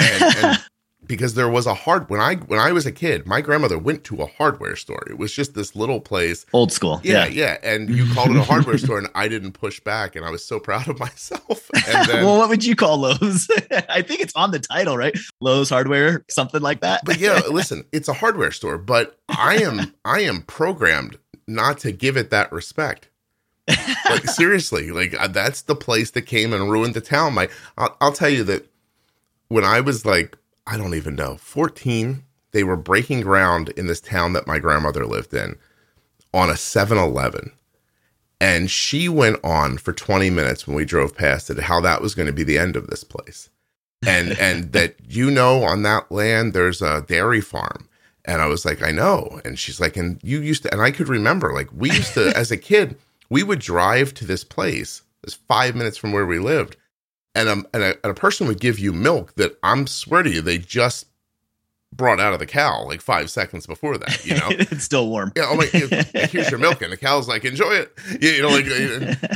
[0.00, 0.64] And, and
[1.10, 4.04] because there was a hard when I when I was a kid, my grandmother went
[4.04, 5.02] to a hardware store.
[5.10, 7.00] It was just this little place, old school.
[7.02, 7.58] Yeah, yeah.
[7.62, 7.74] yeah.
[7.74, 10.44] And you called it a hardware store, and I didn't push back, and I was
[10.44, 11.68] so proud of myself.
[11.74, 13.48] And then, well, what would you call Lowe's?
[13.88, 15.16] I think it's on the title, right?
[15.40, 17.04] Lowe's Hardware, something like that.
[17.04, 21.92] but yeah, listen, it's a hardware store, but I am I am programmed not to
[21.92, 23.08] give it that respect.
[24.08, 27.34] like seriously, like uh, that's the place that came and ruined the town.
[27.34, 28.66] My, I'll, I'll tell you that
[29.50, 34.00] when I was like I don't even know, 14, they were breaking ground in this
[34.00, 35.56] town that my grandmother lived in
[36.32, 37.52] on a 7 Eleven.
[38.40, 42.14] And she went on for 20 minutes when we drove past it how that was
[42.14, 43.50] going to be the end of this place.
[44.06, 47.88] And and that you know on that land there's a dairy farm
[48.24, 49.40] And I was like, I know.
[49.44, 52.32] And she's like, and you used to, and I could remember, like, we used to,
[52.36, 52.96] as a kid,
[53.28, 56.76] we would drive to this place, it's five minutes from where we lived,
[57.34, 60.30] and, um, and, a, and a person would give you milk that I'm swear to
[60.30, 61.06] you, they just
[61.92, 64.46] brought out of the cow like five seconds before that, you know?
[64.50, 65.32] it's still warm.
[65.36, 66.82] Yeah, I'm like, here's your milk.
[66.82, 67.92] And the cow's like, enjoy it.
[68.20, 68.66] You know, like,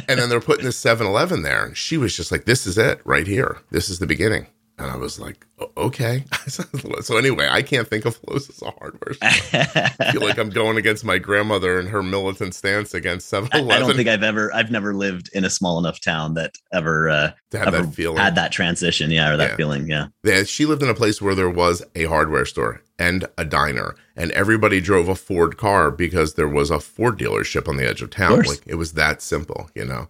[0.09, 1.65] and then they're putting this 7 Eleven there.
[1.65, 3.59] And she was just like, this is it right here.
[3.71, 4.47] This is the beginning.
[4.77, 6.25] And I was like, okay.
[6.49, 9.29] so anyway, I can't think of Lowe's as a hardware store.
[9.31, 13.71] I feel like I'm going against my grandmother and her militant stance against 7-Eleven.
[13.71, 17.09] I don't think I've ever, I've never lived in a small enough town that ever,
[17.09, 18.19] uh, to have ever that feeling.
[18.19, 19.13] had that transition.
[19.13, 19.33] Yeah.
[19.33, 19.57] Or that Yeah.
[19.57, 19.87] feeling.
[19.89, 20.07] Yeah.
[20.25, 23.95] Yeah, she lived in a place where there was a hardware store and a diner,
[24.17, 28.03] and everybody drove a Ford car because there was a Ford dealership on the edge
[28.03, 28.35] of town.
[28.35, 28.49] course.
[28.49, 30.09] like it was that simple, you know.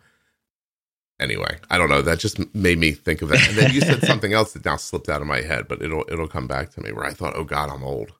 [1.20, 2.02] Anyway, I don't know.
[2.02, 3.46] That just made me think of that.
[3.48, 6.04] And then you said something else that now slipped out of my head, but it'll
[6.10, 6.92] it'll come back to me.
[6.92, 8.12] Where I thought, oh God, I'm old.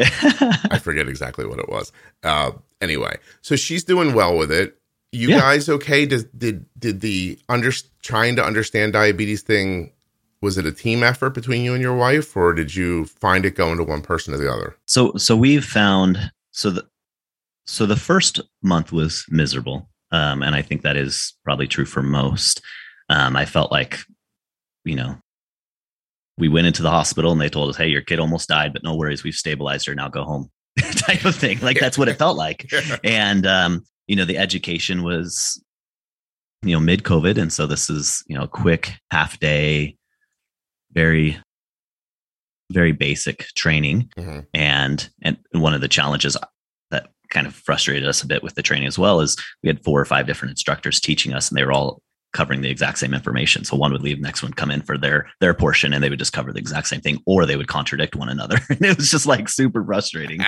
[0.00, 1.92] I forget exactly what it was.
[2.22, 4.78] Uh, anyway, so she's doing well with it.
[5.12, 5.40] You Yeah.
[5.40, 6.06] guys okay?
[6.06, 7.70] Did did did the under
[8.02, 9.92] trying to understand diabetes thing?
[10.40, 13.54] Was it a team effort between you and your wife, or did you find it
[13.54, 14.74] going to one person or the other?
[14.86, 16.88] so so we've found so the
[17.66, 22.02] so the first month was miserable um and i think that is probably true for
[22.02, 22.60] most.
[23.08, 23.98] Um i felt like
[24.84, 25.16] you know
[26.38, 28.82] we went into the hospital and they told us hey your kid almost died but
[28.84, 30.50] no worries we've stabilized her now go home
[30.96, 31.58] type of thing.
[31.60, 32.70] Like that's what it felt like.
[33.04, 35.62] And um you know the education was
[36.62, 39.96] you know mid covid and so this is you know quick half day
[40.92, 41.38] very
[42.72, 44.10] very basic training.
[44.16, 44.46] Mhm.
[44.54, 46.36] and and one of the challenges
[47.32, 50.00] kind of frustrated us a bit with the training as well is we had four
[50.00, 52.00] or five different instructors teaching us and they were all
[52.32, 53.64] covering the exact same information.
[53.64, 56.18] So one would leave next one come in for their their portion and they would
[56.18, 58.58] just cover the exact same thing or they would contradict one another.
[58.70, 60.40] And it was just like super frustrating.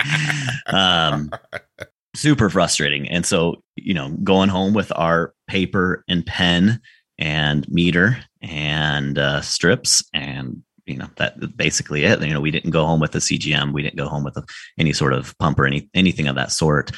[0.67, 1.31] Um
[2.15, 3.09] super frustrating.
[3.09, 6.81] And so you know going home with our paper and pen
[7.17, 12.21] and meter and uh, strips and you know that basically it.
[12.21, 14.43] You know we didn't go home with a cgm we didn't go home with a,
[14.77, 16.91] any sort of pump or any anything of that sort.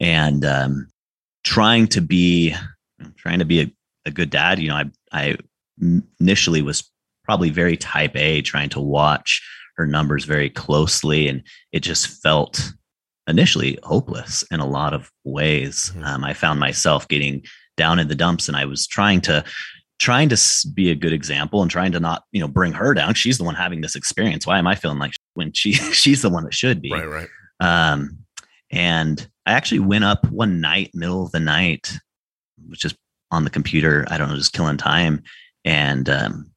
[0.00, 0.88] And um
[1.44, 2.54] trying to be
[3.16, 3.70] trying to be a,
[4.06, 5.36] a good dad you know i i
[6.20, 6.90] initially was
[7.24, 9.42] probably very type a trying to watch
[9.76, 11.28] her numbers very closely.
[11.28, 12.72] And it just felt
[13.28, 15.92] initially hopeless in a lot of ways.
[15.94, 16.06] Mhm.
[16.06, 17.42] um, i found myself getting
[17.76, 19.44] down in the dumps and i was trying to
[19.98, 20.38] trying to
[20.74, 23.44] be a good example and trying to not you know bring her down she's the
[23.44, 26.54] one having this experience why am i feeling like when she she's the one that
[26.54, 27.28] should be right, right.
[27.60, 28.18] um,
[28.70, 31.92] and I actually went up one night, middle of the night,
[32.68, 32.96] was just
[33.30, 34.04] on the computer.
[34.08, 35.22] I don't know, just killing time.
[35.64, 36.50] And um,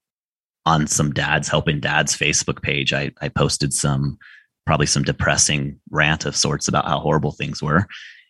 [0.65, 4.17] on some dads helping dads Facebook page, I, I posted some
[4.65, 7.87] probably some depressing rant of sorts about how horrible things were.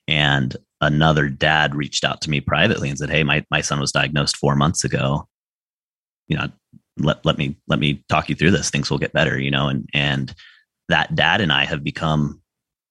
[0.09, 3.91] And another dad reached out to me privately and said, Hey, my, my son was
[3.91, 5.27] diagnosed four months ago.
[6.27, 6.47] You know,
[6.97, 8.69] let, let me let me talk you through this.
[8.69, 10.33] Things will get better, you know, and and
[10.89, 12.41] that dad and I have become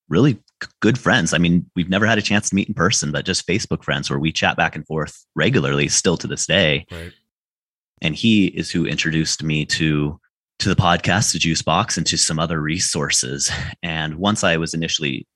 [0.09, 0.39] really
[0.81, 1.35] good friends.
[1.35, 4.09] I mean, we've never had a chance to meet in person, but just Facebook friends
[4.09, 6.87] where we chat back and forth regularly still to this day.
[6.91, 7.13] Right.
[8.01, 10.21] And he is who introduced me to
[10.61, 13.51] to the podcast, to Juicebox, and to some other resources.
[13.83, 15.27] And once I was initially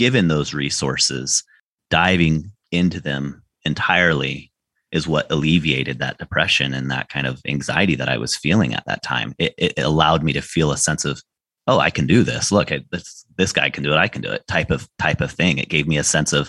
[0.00, 1.44] given those resources,
[1.90, 4.50] diving into them entirely
[4.92, 8.82] is what alleviated that depression and that kind of anxiety that I was feeling at
[8.86, 9.34] that time.
[9.38, 11.22] It, it allowed me to feel a sense of,
[11.66, 12.50] oh, I can do this.
[12.50, 13.98] Look, I, this this guy can do it.
[13.98, 14.46] I can do it.
[14.48, 15.58] Type of type of thing.
[15.58, 16.48] It gave me a sense of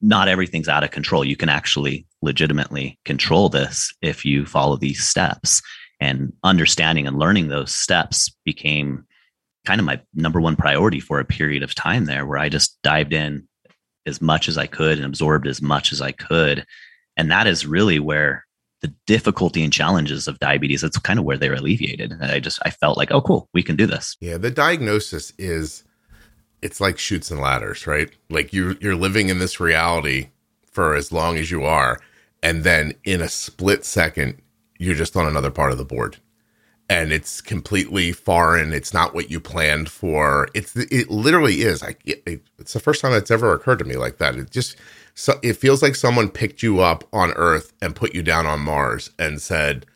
[0.00, 1.24] not everything's out of control.
[1.24, 5.60] You can actually legitimately control this if you follow these steps.
[5.98, 9.04] And understanding and learning those steps became
[9.64, 12.78] kind of my number one priority for a period of time there, where I just
[12.82, 13.46] dived in
[14.06, 16.66] as much as I could and absorbed as much as I could.
[17.16, 18.44] And that is really where
[18.80, 22.10] the difficulty and challenges of diabetes, that's kind of where they were alleviated.
[22.10, 24.16] And I just, I felt like, oh, cool, we can do this.
[24.20, 25.84] Yeah, the diagnosis is
[26.62, 28.10] it's like Chutes and Ladders, right?
[28.30, 30.28] Like you're you're living in this reality
[30.70, 32.00] for as long as you are,
[32.42, 34.40] and then in a split second,
[34.78, 36.16] you're just on another part of the board.
[36.92, 38.74] And it's completely foreign.
[38.74, 40.48] It's not what you planned for.
[40.52, 41.82] It's it literally is.
[41.82, 44.34] I it, it's the first time that's ever occurred to me like that.
[44.36, 44.76] It just
[45.14, 48.60] so it feels like someone picked you up on Earth and put you down on
[48.60, 49.86] Mars and said,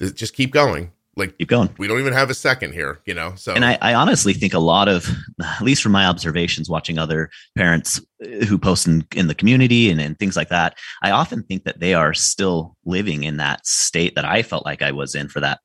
[0.00, 1.70] "Just keep going." Like Keep going.
[1.78, 3.32] we don't even have a second here, you know.
[3.36, 5.08] So And I, I honestly think a lot of,
[5.42, 9.88] at least from my observations, watching other parents uh, who post in, in the community
[9.88, 13.66] and, and things like that, I often think that they are still living in that
[13.66, 15.60] state that I felt like I was in for that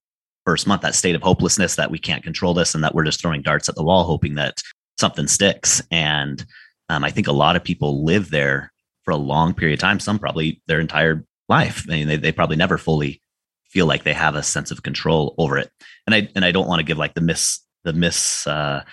[0.52, 3.22] first month, that state of hopelessness that we can't control this and that we're just
[3.22, 4.62] throwing darts at the wall, hoping that
[5.00, 5.82] something sticks.
[5.92, 6.46] And
[6.90, 8.74] um, I think a lot of people live there
[9.06, 11.86] for a long period of time, some probably their entire life.
[11.88, 13.22] I mean, they, they probably never fully
[13.70, 15.72] feel like they have a sense of control over it.
[16.06, 18.84] And I and I don't want to give like the miss the miss uh,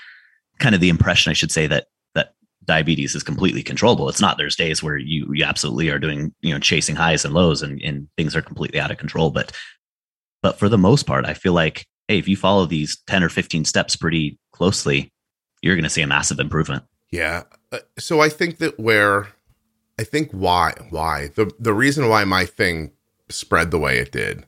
[0.61, 2.35] kind of the impression I should say that that
[2.67, 4.09] diabetes is completely controllable.
[4.09, 4.39] It's not.
[4.39, 7.83] There's days where you you absolutely are doing you know chasing highs and lows and
[7.83, 9.33] and things are completely out of control.
[9.33, 9.51] But
[10.49, 13.29] but for the most part, I feel like hey, if you follow these ten or
[13.29, 15.13] fifteen steps pretty closely,
[15.61, 16.85] you're going to see a massive improvement.
[17.11, 17.43] Yeah.
[17.71, 19.29] Uh, so I think that where
[19.99, 22.93] I think why why the the reason why my thing
[23.29, 24.47] spread the way it did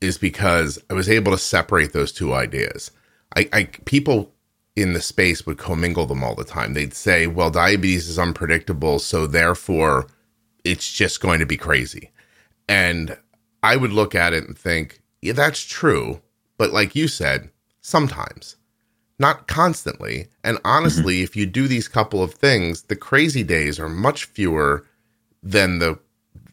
[0.00, 2.90] is because I was able to separate those two ideas.
[3.36, 4.32] I, I people
[4.74, 6.72] in the space would commingle them all the time.
[6.72, 10.06] They'd say, "Well, diabetes is unpredictable, so therefore
[10.64, 12.10] it's just going to be crazy."
[12.70, 13.18] And
[13.62, 16.20] I would look at it and think, "Yeah, that's true."
[16.58, 18.56] But like you said, sometimes,
[19.18, 20.28] not constantly.
[20.44, 21.24] And honestly, mm-hmm.
[21.24, 24.86] if you do these couple of things, the crazy days are much fewer
[25.42, 25.98] than the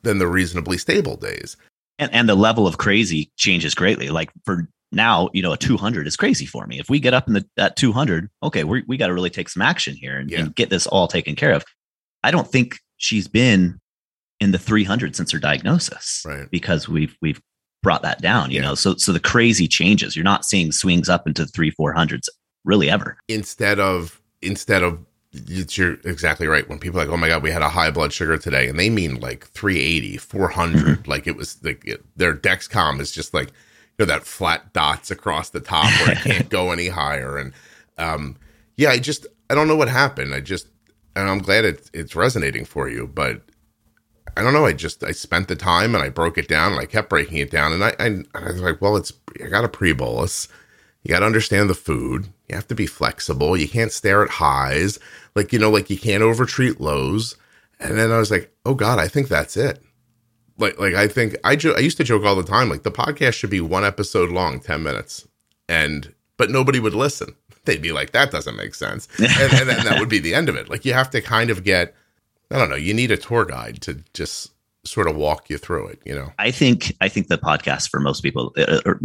[0.04, 1.58] than the reasonably stable days
[2.00, 4.10] and, and the level of crazy changes greatly.
[4.10, 6.80] Like for now, you know, a 200 is crazy for me.
[6.80, 9.50] If we get up in the at 200, okay, we we got to really take
[9.50, 10.40] some action here and, yeah.
[10.40, 11.64] and, get this all taken care of.
[12.24, 13.80] I don't think she's been
[14.40, 16.50] in the 300 since her diagnosis, right?
[16.50, 17.42] Because we've we've
[17.82, 18.68] brought that down, you yeah.
[18.68, 18.76] know.
[18.76, 20.16] So so the crazy changes.
[20.16, 22.30] You're not seeing swings up into three four hundreds
[22.66, 23.18] really ever.
[23.28, 25.00] Instead of instead of
[25.32, 26.68] you're exactly right.
[26.68, 28.80] When people are like, oh my God, we had a high blood sugar today, and
[28.80, 30.82] they mean like 380, 400.
[30.82, 31.10] Mm-hmm.
[31.10, 33.54] Like it was like it, their Dexcom is just like, you
[34.00, 37.38] know, that flat dots across the top where it can't go any higher.
[37.38, 37.54] And
[37.98, 38.38] um,
[38.78, 40.34] yeah, I just, I don't know what happened.
[40.34, 40.68] I just,
[41.16, 43.42] and I'm glad it, it's resonating for you, but
[44.40, 44.66] I don't know.
[44.66, 47.40] I just, I spent the time and I broke it down and I kept breaking
[47.40, 47.74] it down.
[47.74, 49.12] And I, I, I was like, well, it's,
[49.44, 50.48] I got a pre bolus.
[51.04, 52.30] You got to understand the food.
[52.48, 53.58] You have to be flexible.
[53.58, 54.98] You can't stare at highs.
[55.36, 57.36] Like, you know, like you can't overtreat lows.
[57.82, 59.82] And then I was like, oh God, I think that's it.
[60.58, 62.92] Like, like I think I, jo- I used to joke all the time, like the
[62.92, 65.28] podcast should be one episode long, 10 minutes.
[65.68, 67.36] And, but nobody would listen.
[67.66, 69.10] They'd be like, that doesn't make sense.
[69.20, 70.70] and, and then that would be the end of it.
[70.70, 71.94] Like you have to kind of get,
[72.52, 74.52] I don't know, you need a tour guide to just
[74.86, 76.32] sort of walk you through it, you know?
[76.40, 79.00] I think, I think the podcast for most people, uh, or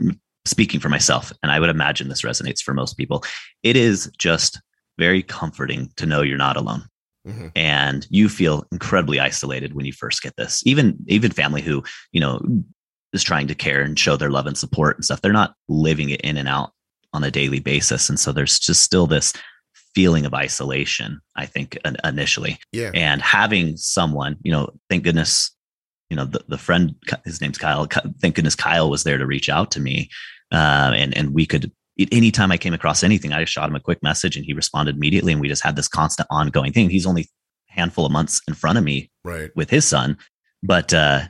[0.44, 3.24] speaking for myself, and I would imagine this resonates for most people,
[3.62, 4.60] it is just
[4.98, 6.84] very comforting to know you're not alone.
[7.26, 7.48] Mm-hmm.
[7.56, 10.62] And you feel incredibly isolated when you first get this.
[10.66, 12.38] Even even family who, you know,
[13.14, 16.10] is trying to care and show their love and support and stuff, they're not living
[16.10, 16.72] it in and out
[17.14, 18.10] on a daily basis.
[18.10, 19.32] And so there's just still this
[19.94, 22.58] feeling of isolation, I think, initially.
[22.72, 22.90] Yeah.
[22.94, 25.54] And having someone, you know, thank goodness,
[26.10, 27.86] you know, the, the friend, his name's Kyle,
[28.20, 30.10] thank goodness Kyle was there to reach out to me
[30.54, 31.70] uh, and and we could
[32.12, 34.96] anytime I came across anything, I just shot him a quick message and he responded
[34.96, 36.90] immediately, and we just had this constant ongoing thing.
[36.90, 37.28] He's only
[37.70, 40.16] a handful of months in front of me, right, with his son,
[40.62, 41.22] but uh,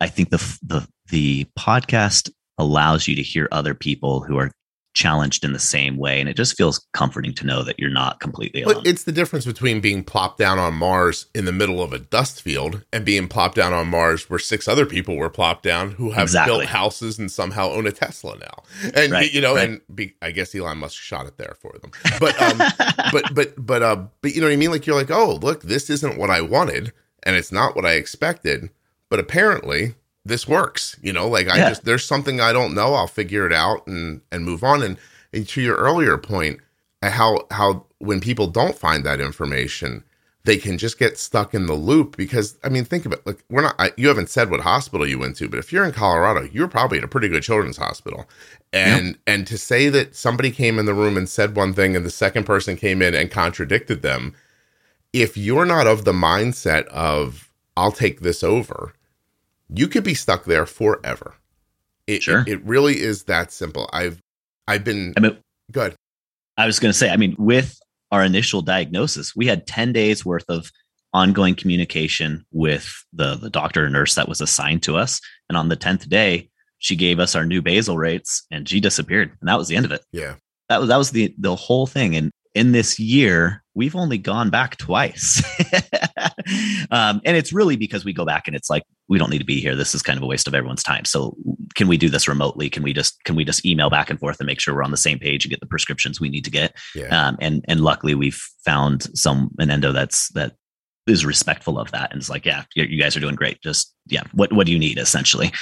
[0.00, 4.50] I think the the the podcast allows you to hear other people who are
[4.94, 8.20] challenged in the same way and it just feels comforting to know that you're not
[8.20, 8.76] completely alone.
[8.76, 11.98] But it's the difference between being plopped down on Mars in the middle of a
[11.98, 15.92] dust field and being plopped down on Mars where six other people were plopped down
[15.92, 16.58] who have exactly.
[16.58, 18.62] built houses and somehow own a Tesla now.
[18.94, 19.68] And right, you know right.
[19.68, 21.90] and be, I guess Elon Musk shot it there for them.
[22.20, 22.58] But um
[23.12, 25.62] but but but uh but you know what I mean like you're like, "Oh, look,
[25.62, 28.70] this isn't what I wanted and it's not what I expected."
[29.08, 30.96] But apparently this works.
[31.02, 31.68] You know, like I yeah.
[31.70, 34.82] just there's something I don't know, I'll figure it out and and move on.
[34.82, 34.98] And,
[35.32, 36.60] and to your earlier point,
[37.02, 40.04] how how when people don't find that information,
[40.44, 43.24] they can just get stuck in the loop because I mean, think of it.
[43.26, 43.76] Like we're not.
[43.78, 46.68] I, you haven't said what hospital you went to, but if you're in Colorado, you're
[46.68, 48.28] probably at a pretty good children's hospital.
[48.72, 49.34] And yeah.
[49.34, 52.10] and to say that somebody came in the room and said one thing, and the
[52.10, 54.34] second person came in and contradicted them,
[55.12, 58.94] if you're not of the mindset of I'll take this over,
[59.74, 61.34] you could be stuck there forever.
[62.06, 62.40] It, sure.
[62.40, 63.88] It, it really is that simple.
[63.92, 64.20] I've
[64.66, 65.38] I've been I mean,
[65.70, 65.94] good.
[66.56, 67.78] I was going to say, I mean, with
[68.10, 70.70] our initial diagnosis, we had 10 days worth of
[71.14, 75.20] ongoing communication with the, the doctor or nurse that was assigned to us.
[75.48, 79.30] And on the 10th day, she gave us our new basal rates and she disappeared.
[79.40, 80.02] And that was the end of it.
[80.12, 80.34] Yeah.
[80.68, 82.16] That was, that was the, the whole thing.
[82.16, 85.42] And in this year, we've only gone back twice.
[86.90, 89.44] um, and it's really because we go back and it's like, we don't need to
[89.44, 89.76] be here.
[89.76, 91.04] This is kind of a waste of everyone's time.
[91.04, 91.36] So
[91.74, 92.70] can we do this remotely?
[92.70, 94.90] Can we just, can we just email back and forth and make sure we're on
[94.90, 96.76] the same page and get the prescriptions we need to get?
[96.94, 97.08] Yeah.
[97.08, 100.54] Um, and, and luckily we've found some, an endo that's, that
[101.06, 102.12] is respectful of that.
[102.12, 103.60] And it's like, yeah, you guys are doing great.
[103.60, 104.22] Just, yeah.
[104.32, 105.52] What, what do you need essentially?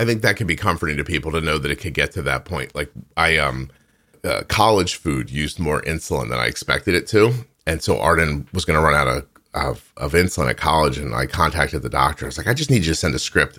[0.00, 2.22] I think that can be comforting to people to know that it could get to
[2.22, 2.74] that point.
[2.74, 3.70] Like I, um,
[4.24, 7.32] uh, college food used more insulin than I expected it to,
[7.66, 11.14] and so Arden was going to run out of, of of insulin at college, and
[11.14, 12.26] I contacted the doctor.
[12.26, 13.58] I was like, I just need you to send a script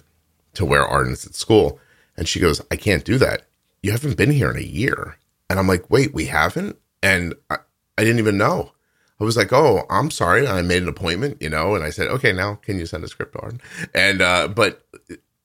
[0.54, 1.80] to where Arden's at school,
[2.18, 3.44] and she goes, I can't do that.
[3.82, 5.18] You haven't been here in a year,
[5.50, 7.58] and I'm like, wait, we haven't, and I,
[7.98, 8.72] I didn't even know.
[9.20, 10.48] I was like, "Oh, I'm sorry.
[10.48, 13.08] I made an appointment, you know." And I said, "Okay, now can you send a
[13.08, 13.62] script to Arden?"
[13.94, 14.86] And uh, but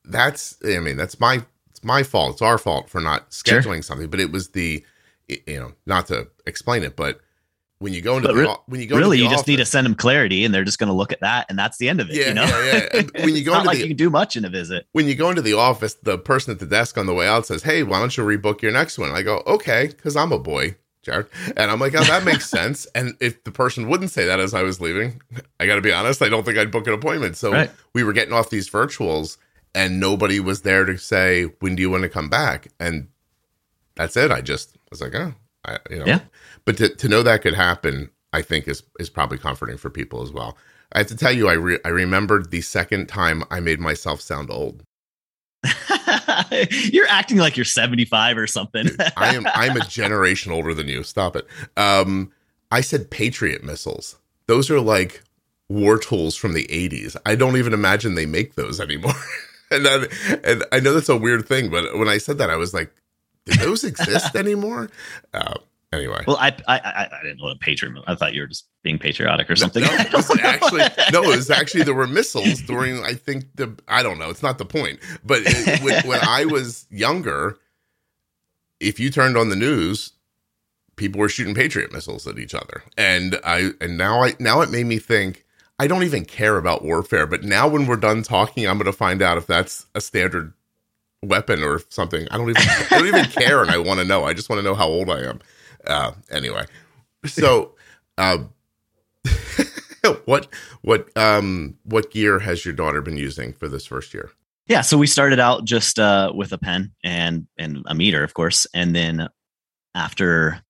[0.04, 2.34] that's, I mean, that's my it's my fault.
[2.34, 3.82] It's our fault for not scheduling sure.
[3.82, 4.08] something.
[4.08, 4.84] But it was the,
[5.28, 7.20] you know, not to explain it, but
[7.78, 9.56] when you go into but the, re- when you go really, you office, just need
[9.56, 11.88] to send them clarity, and they're just going to look at that, and that's the
[11.88, 12.16] end of it.
[12.16, 12.44] Yeah, you know?
[12.44, 13.02] yeah, yeah.
[13.24, 14.86] When you go into like the, you can do much in a visit.
[14.92, 17.46] When you go into the office, the person at the desk on the way out
[17.46, 20.38] says, "Hey, why don't you rebook your next one?" I go, "Okay," because I'm a
[20.38, 20.76] boy.
[21.02, 21.26] Jared.
[21.58, 22.86] And I'm like, oh, that makes sense.
[22.94, 25.20] And if the person wouldn't say that as I was leaving,
[25.60, 27.36] I got to be honest, I don't think I'd book an appointment.
[27.36, 27.70] So right.
[27.92, 29.36] we were getting off these virtuals
[29.74, 32.68] and nobody was there to say, when do you want to come back?
[32.80, 33.08] And
[33.96, 34.30] that's it.
[34.30, 35.34] I just was like, oh,
[35.64, 36.06] I, you know.
[36.06, 36.20] Yeah.
[36.64, 40.22] But to, to know that could happen, I think is, is probably comforting for people
[40.22, 40.56] as well.
[40.92, 44.20] I have to tell you, I, re- I remembered the second time I made myself
[44.20, 44.82] sound old.
[46.70, 48.88] you're acting like you're 75 or something.
[49.16, 51.02] I am I'm a generation older than you.
[51.02, 51.46] Stop it.
[51.76, 52.32] Um,
[52.70, 54.16] I said Patriot missiles.
[54.46, 55.22] Those are like
[55.68, 57.16] war tools from the 80s.
[57.24, 59.14] I don't even imagine they make those anymore.
[59.70, 60.06] and then,
[60.44, 62.92] and I know that's a weird thing, but when I said that, I was like,
[63.46, 64.90] do those exist anymore?
[65.32, 65.54] Uh,
[65.94, 67.94] Anyway, well, I, I I, I didn't know what a patriot.
[68.06, 69.82] I thought you were just being patriotic or something.
[69.82, 70.82] No, it wasn't actually.
[71.12, 73.04] no, it was actually there were missiles during.
[73.04, 74.28] I think the I don't know.
[74.28, 74.98] It's not the point.
[75.24, 77.58] But it, when, when I was younger,
[78.80, 80.12] if you turned on the news,
[80.96, 84.70] people were shooting patriot missiles at each other, and I and now I now it
[84.70, 85.44] made me think.
[85.76, 88.92] I don't even care about warfare, but now when we're done talking, I'm going to
[88.92, 90.52] find out if that's a standard
[91.26, 92.26] weapon or something.
[92.30, 94.24] I don't even I don't even care, and I want to know.
[94.24, 95.40] I just want to know how old I am.
[95.86, 96.64] Uh, anyway,
[97.24, 97.74] so
[98.18, 98.38] uh,
[100.24, 100.48] what
[100.82, 104.30] what um what gear has your daughter been using for this first year?
[104.66, 108.34] Yeah, so we started out just uh, with a pen and and a meter, of
[108.34, 109.28] course, and then
[109.94, 110.62] after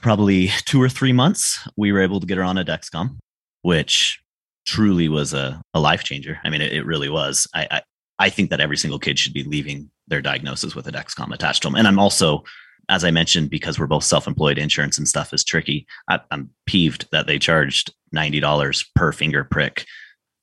[0.00, 3.18] probably two or three months, we were able to get her on a Dexcom,
[3.62, 4.20] which
[4.66, 6.38] truly was a, a life changer.
[6.44, 7.46] I mean, it, it really was.
[7.54, 7.82] I, I
[8.18, 11.62] I think that every single kid should be leaving their diagnosis with a Dexcom attached
[11.62, 12.44] to them, and I'm also
[12.88, 15.86] as I mentioned, because we're both self-employed, insurance and stuff is tricky.
[16.08, 19.86] I, am peeved that they charged ninety dollars per finger prick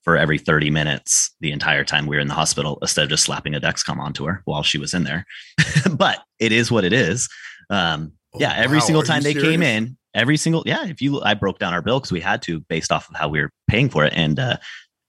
[0.04, 3.24] for every 30 minutes the entire time we were in the hospital instead of just
[3.24, 5.26] slapping a Dexcom onto her while she was in there.
[5.92, 7.28] but it is what it is.
[7.70, 8.86] Um, oh, yeah, every wow.
[8.86, 9.52] single time they serious?
[9.52, 12.42] came in, every single yeah, if you I broke down our bill because we had
[12.44, 14.58] to based off of how we were paying for it, and uh,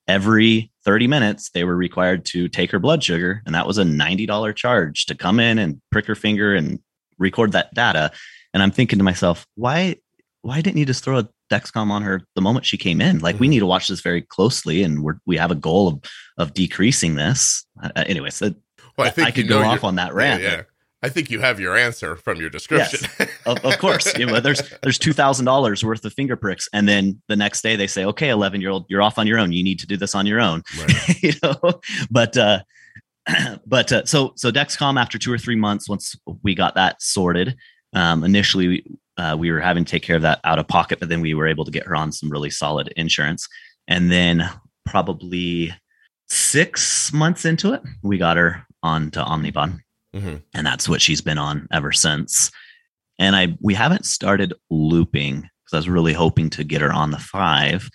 [0.08, 3.85] every 30 minutes they were required to take her blood sugar, and that was a
[3.85, 6.81] $90 charge to come in and prick her finger and
[7.18, 8.11] record that data.
[8.53, 9.97] And I'm thinking to myself, why
[10.43, 13.18] why didn't you just throw a Dexcom on her the moment she came in?
[13.18, 13.43] Like mm-hmm.
[13.43, 16.01] we need to watch this very closely, and we're we have a goal of
[16.39, 17.66] of decreasing this.
[17.83, 18.55] Uh, anyway, so
[18.97, 20.43] well, I, think I could go off on that rant.
[20.43, 20.62] Yeah, yeah.
[21.03, 23.09] I think you have your answer from your description.
[23.18, 24.16] Yes, of, of, course.
[24.18, 27.62] You know, there's there's two thousand dollars worth of finger pricks, and then the next
[27.62, 29.53] day they say, "Okay, eleven year old, you're off on your own.
[29.53, 31.22] You need to do this on your own." Right.
[31.22, 31.80] you know,
[32.11, 32.61] but uh,
[33.66, 37.57] but uh, so so Dexcom after two or three months, once we got that sorted,
[37.94, 38.84] um, initially
[39.16, 41.34] uh, we were having to take care of that out of pocket, but then we
[41.34, 43.48] were able to get her on some really solid insurance,
[43.88, 44.48] and then
[44.86, 45.74] probably
[46.28, 49.78] six months into it, we got her on to Omnipod,
[50.14, 50.36] mm-hmm.
[50.54, 52.50] and that's what she's been on ever since.
[53.18, 57.11] And I we haven't started looping because I was really hoping to get her on
[57.11, 57.88] the five,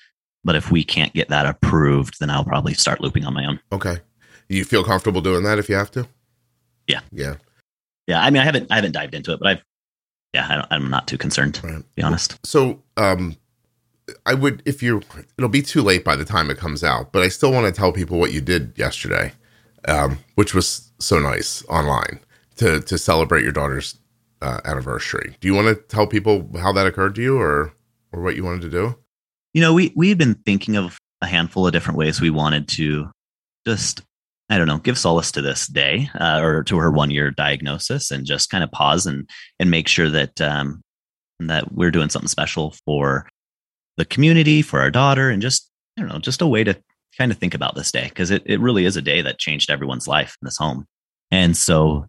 [0.44, 3.60] but if we can't get that approved, then I'll probably start looping on my own.
[3.72, 3.98] Okay.
[4.48, 6.08] You feel comfortable doing that if you have to?
[6.88, 7.02] Yeah.
[7.12, 7.36] Yeah.
[8.08, 8.24] Yeah.
[8.24, 9.64] I mean, I haven't, I haven't dived into it, but I've,
[10.34, 11.78] yeah, I am not too concerned, right.
[11.78, 12.38] to be honest.
[12.46, 13.38] So, um,
[14.26, 15.02] I would, if you,
[15.38, 17.72] it'll be too late by the time it comes out, but I still want to
[17.72, 19.34] tell people what you did yesterday,
[19.88, 22.20] um, which was so nice online
[22.58, 23.98] to, to celebrate your daughter's
[24.42, 25.36] uh, anniversary.
[25.40, 27.74] Do you want to tell people how that occurred to you or,
[28.12, 28.96] or what you wanted to do?
[29.54, 32.68] You know, we, we had been thinking of a handful of different ways we wanted
[32.70, 33.10] to
[33.66, 34.02] just
[34.50, 38.12] I don't know, give solace to this day uh, or to her one year diagnosis
[38.12, 39.28] and just kind of pause and
[39.60, 40.82] and make sure that um,
[41.40, 43.28] that we're doing something special for
[43.98, 46.78] the community, for our daughter, and just I don't know, just a way to
[47.18, 49.70] kind of think about this day because it, it really is a day that changed
[49.70, 50.86] everyone's life in this home.
[51.32, 52.08] And so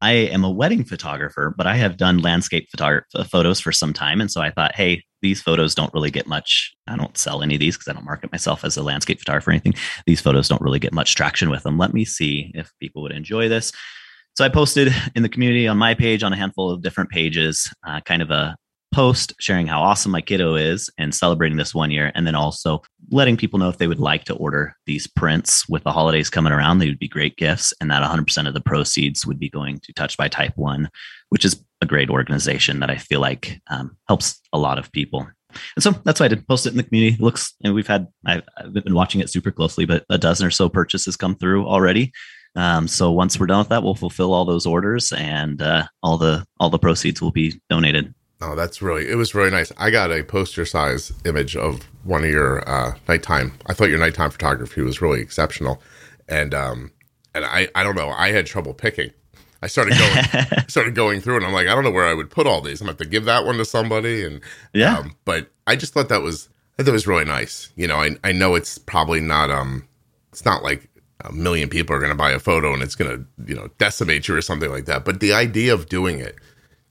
[0.00, 2.68] I am a wedding photographer, but I have done landscape
[3.30, 4.20] photos for some time.
[4.20, 6.74] And so I thought, hey, these photos don't really get much.
[6.86, 9.50] I don't sell any of these because I don't market myself as a landscape photographer
[9.50, 9.74] or anything.
[10.06, 11.76] These photos don't really get much traction with them.
[11.76, 13.72] Let me see if people would enjoy this.
[14.36, 17.70] So I posted in the community on my page on a handful of different pages,
[17.86, 18.56] uh, kind of a
[18.94, 22.10] post sharing how awesome my kiddo is and celebrating this one year.
[22.14, 22.80] And then also
[23.10, 26.52] letting people know if they would like to order these prints with the holidays coming
[26.52, 27.72] around, they would be great gifts.
[27.80, 30.88] And that 100% of the proceeds would be going to Touched by Type 1,
[31.30, 35.26] which is a great organization that I feel like um, helps a lot of people.
[35.76, 37.14] And so that's why I did post it in the community.
[37.14, 40.46] It looks, and we've had, I've, I've been watching it super closely, but a dozen
[40.46, 42.12] or so purchases come through already.
[42.56, 46.18] Um, so once we're done with that, we'll fulfill all those orders, and uh, all
[46.18, 48.12] the all the proceeds will be donated.
[48.42, 49.70] Oh, that's really it was really nice.
[49.76, 53.52] I got a poster size image of one of your uh, nighttime.
[53.66, 55.82] I thought your nighttime photography was really exceptional,
[56.28, 56.92] and um,
[57.34, 58.10] and I I don't know.
[58.10, 59.10] I had trouble picking.
[59.62, 62.30] I started going started going through, and I'm like, I don't know where I would
[62.30, 62.80] put all these.
[62.80, 64.40] I'm going to have to give that one to somebody, and
[64.72, 64.98] Yeah.
[64.98, 67.70] Um, but I just thought that was that was really nice.
[67.76, 69.86] You know, I I know it's probably not um,
[70.32, 70.88] it's not like
[71.24, 73.68] a million people are going to buy a photo and it's going to you know
[73.76, 75.04] decimate you or something like that.
[75.04, 76.36] But the idea of doing it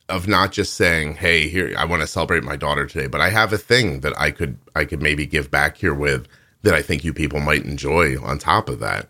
[0.09, 3.29] of not just saying, "Hey, here I want to celebrate my daughter today," but I
[3.29, 6.27] have a thing that I could I could maybe give back here with
[6.63, 8.21] that I think you people might enjoy.
[8.21, 9.07] On top of that,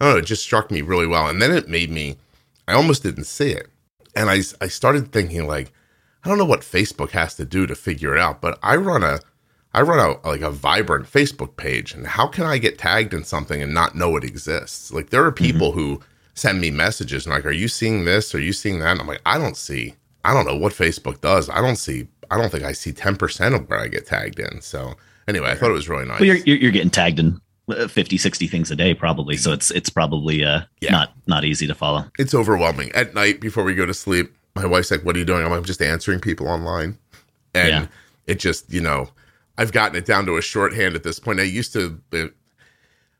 [0.00, 0.18] I don't know.
[0.18, 2.16] It just struck me really well, and then it made me.
[2.68, 3.68] I almost didn't see it,
[4.14, 5.72] and I I started thinking like,
[6.24, 9.02] I don't know what Facebook has to do to figure it out, but I run
[9.02, 9.20] a
[9.72, 13.24] I run a like a vibrant Facebook page, and how can I get tagged in
[13.24, 14.92] something and not know it exists?
[14.92, 15.44] Like there are mm-hmm.
[15.44, 16.00] people who
[16.34, 18.34] send me messages and like, "Are you seeing this?
[18.34, 19.94] Are you seeing that?" And I'm like, I don't see.
[20.24, 21.48] I don't know what Facebook does.
[21.48, 22.08] I don't see.
[22.30, 24.60] I don't think I see ten percent of where I get tagged in.
[24.60, 24.94] So
[25.28, 26.20] anyway, I thought it was really nice.
[26.20, 29.36] Well, you're, you're getting tagged in uh, 50, 60 things a day, probably.
[29.36, 30.90] So it's it's probably uh, Yeah.
[30.92, 32.04] not not easy to follow.
[32.18, 34.34] it's overwhelming at night before we go to sleep.
[34.54, 36.98] My wife's like, "What are you doing?" I'm like, "I'm just answering people online,"
[37.54, 37.86] and Yeah.
[38.26, 39.08] it just, you know,
[39.56, 41.38] I've gotten it down to a shorthand at this point.
[41.40, 42.34] I used to, it-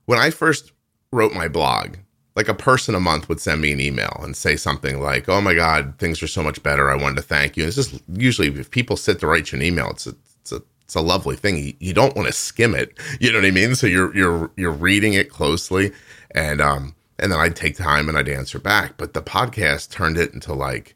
[0.07, 0.73] when I first
[1.13, 1.97] wrote my blog,
[2.37, 5.41] like a person a month would send me an email and say something like, "Oh
[5.41, 6.91] my God, things are so much better.
[6.91, 9.65] I wanted to thank you." It's just usually if people sit to write you an
[9.65, 11.57] email, it's a, it's a it's a lovely thing.
[11.57, 12.93] You, you don't want to skim it.
[13.21, 13.75] You know what I mean?
[13.75, 15.93] So you're you're you're reading it closely,
[16.33, 18.97] and um and then I'd take time and I'd answer back.
[18.97, 20.95] But the podcast turned it into like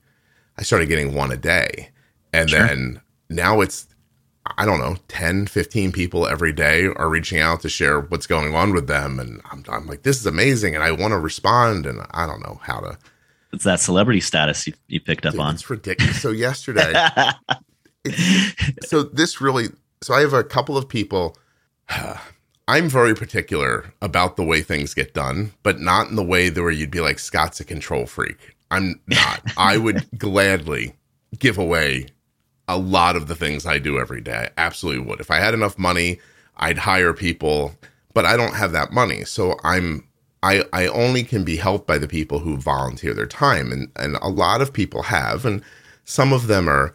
[0.57, 1.91] I started getting one a day,
[2.33, 2.67] and Sure.
[2.67, 3.87] then now it's
[4.59, 8.55] I don't know, 10, 15 people every day are reaching out to share what's going
[8.55, 9.19] on with them.
[9.19, 10.75] And I'm, I'm like, this is amazing.
[10.75, 11.87] And I want to respond.
[11.87, 12.99] And I don't know how to.
[13.53, 15.55] It's that celebrity status you, you picked up Dude, on.
[15.55, 16.21] it's ridiculous.
[16.21, 16.93] So, yesterday,
[18.83, 19.69] so this really,
[20.03, 21.37] so I have a couple of people.
[22.67, 26.63] I'm very particular about the way things get done, but not in the way that
[26.63, 28.57] where you'd be like, Scott's a control freak.
[28.71, 29.43] I'm not.
[29.59, 30.95] I would gladly
[31.39, 32.07] give away
[32.69, 34.49] a lot of the things I do every day.
[34.49, 35.21] I absolutely would.
[35.21, 36.19] If I had enough money,
[36.57, 37.75] I'd hire people,
[38.15, 39.25] but I don't have that money.
[39.25, 40.07] So I'm
[40.43, 44.17] I I only can be helped by the people who volunteer their time and and
[44.17, 45.63] a lot of people have and
[46.05, 46.95] some of them are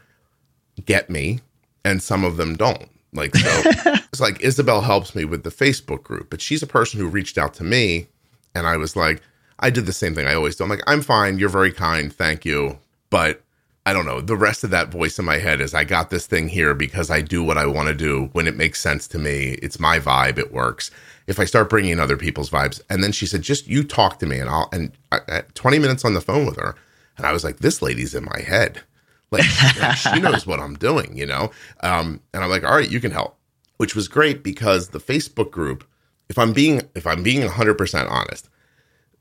[0.86, 1.40] get me
[1.84, 2.90] and some of them don't.
[3.14, 3.62] Like so
[4.12, 7.38] it's like Isabel helps me with the Facebook group, but she's a person who reached
[7.38, 8.08] out to me
[8.56, 9.22] and I was like
[9.60, 10.64] I did the same thing I always do.
[10.64, 13.42] I'm like I'm fine, you're very kind, thank you, but
[13.90, 14.22] I don't know.
[14.22, 17.10] The rest of that voice in my head is I got this thing here because
[17.10, 19.58] I do what I want to do when it makes sense to me.
[19.64, 20.38] It's my vibe.
[20.38, 20.92] It works.
[21.26, 24.20] If I start bringing in other people's vibes, and then she said, just you talk
[24.20, 26.76] to me, and I'll and I, I- 20 minutes on the phone with her,
[27.18, 28.84] and I was like, this lady's in my head.
[29.32, 29.46] Like,
[29.82, 31.50] like, she knows what I'm doing, you know.
[31.82, 33.40] Um, and I'm like, all right, you can help,
[33.78, 35.84] which was great because the Facebook group.
[36.30, 38.50] If I'm being if I'm being 100 percent honest,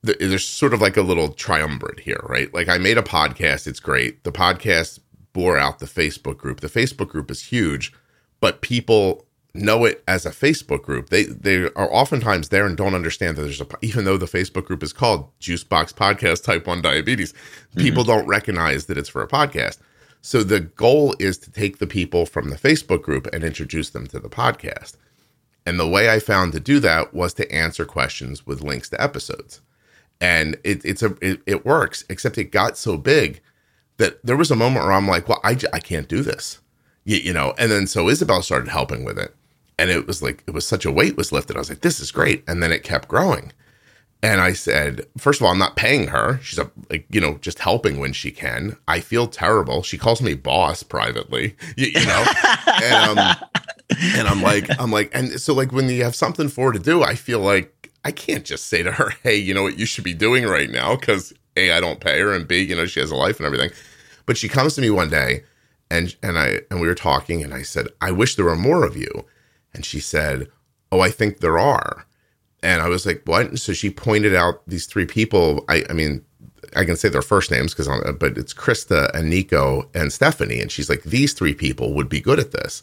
[0.02, 2.52] there's sort of like a little triumvirate here, right?
[2.54, 4.24] Like I made a podcast, it's great.
[4.24, 5.00] The podcast
[5.32, 6.60] bore out the Facebook group.
[6.60, 7.92] The Facebook group is huge,
[8.40, 11.10] but people know it as a Facebook group.
[11.10, 14.66] They they are oftentimes there and don't understand that there's a even though the Facebook
[14.66, 17.80] group is called Juicebox Podcast Type 1 Diabetes, mm-hmm.
[17.80, 19.78] people don't recognize that it's for a podcast.
[20.20, 24.06] So the goal is to take the people from the Facebook group and introduce them
[24.08, 24.96] to the podcast.
[25.64, 29.00] And the way I found to do that was to answer questions with links to
[29.00, 29.60] episodes
[30.20, 33.40] and it, it's a it, it works except it got so big
[33.98, 36.60] that there was a moment where i'm like well i, j- I can't do this.
[37.04, 39.34] You, you know and then so isabel started helping with it
[39.78, 41.56] and it was like it was such a weight was lifted.
[41.56, 42.42] I was like this is great.
[42.48, 43.52] And then it kept growing.
[44.22, 46.40] And i said first of all i'm not paying her.
[46.42, 48.76] She's a like you know just helping when she can.
[48.88, 49.82] I feel terrible.
[49.82, 52.24] She calls me boss privately you, you know?
[52.82, 53.36] And um
[54.00, 56.78] and i'm like i'm like and so like when you have something for her to
[56.78, 57.72] do i feel like
[58.08, 60.70] i can't just say to her hey you know what you should be doing right
[60.70, 63.36] now because a i don't pay her and b you know she has a life
[63.38, 63.70] and everything
[64.26, 65.42] but she comes to me one day
[65.90, 68.84] and and i and we were talking and i said i wish there were more
[68.84, 69.26] of you
[69.74, 70.48] and she said
[70.90, 72.06] oh i think there are
[72.62, 76.24] and i was like what so she pointed out these three people i i mean
[76.76, 77.88] I can say their first names because
[78.18, 80.60] but it's Krista and Nico and Stephanie.
[80.60, 82.82] And she's like, these three people would be good at this.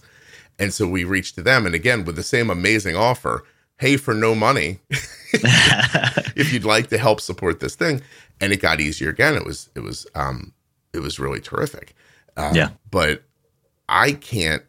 [0.58, 1.66] And so we reached to them.
[1.66, 3.44] And again, with the same amazing offer,
[3.78, 8.02] hey, for no money, if you'd like to help support this thing.
[8.42, 9.36] And it got easier again.
[9.36, 10.54] It was, it was, um,
[10.94, 11.96] it was really terrific.
[12.38, 12.70] Um, yeah.
[12.92, 13.24] But
[13.88, 14.64] I can't,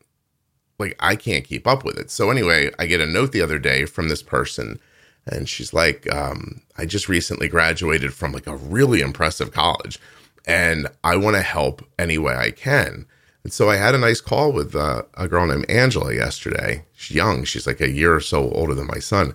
[0.79, 2.11] like, I can't keep up with it.
[2.11, 4.79] So anyway, I get a note the other day from this person
[5.27, 9.99] and she's like, um, I just recently graduated from like a really impressive college
[10.47, 13.07] and I want to help any way I can.
[13.47, 16.85] And so I had a nice call with uh, a girl named Angela yesterday.
[16.97, 19.35] She's young, she's like a year or so older than my son.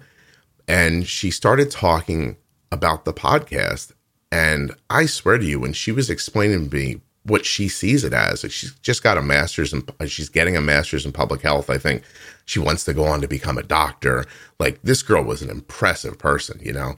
[0.67, 2.35] And she started talking
[2.73, 3.93] about the podcast.
[4.29, 8.11] And I swear to you, when she was explaining to me what she sees it
[8.11, 8.43] as.
[8.43, 11.69] Like she's just got a master's and she's getting a master's in public health.
[11.69, 12.03] I think
[12.43, 14.25] she wants to go on to become a doctor.
[14.59, 16.97] Like this girl was an impressive person, you know?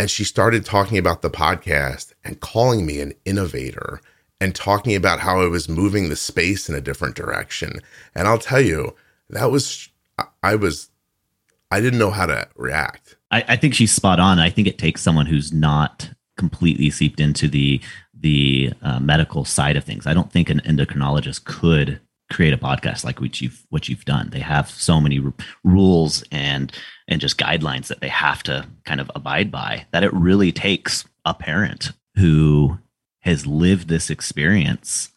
[0.00, 4.00] And she started talking about the podcast and calling me an innovator
[4.40, 7.80] and talking about how I was moving the space in a different direction.
[8.14, 8.94] And I'll tell you,
[9.28, 9.88] that was,
[10.42, 10.90] I was,
[11.70, 13.16] I didn't know how to react.
[13.30, 14.38] I, I think she's spot on.
[14.38, 17.80] I think it takes someone who's not completely seeped into the
[18.18, 20.06] the uh, medical side of things.
[20.06, 24.30] I don't think an endocrinologist could create a podcast like what you've what you've done.
[24.30, 25.32] They have so many r-
[25.64, 26.72] rules and
[27.08, 31.04] and just guidelines that they have to kind of abide by that it really takes
[31.24, 32.78] a parent who
[33.20, 35.10] has lived this experience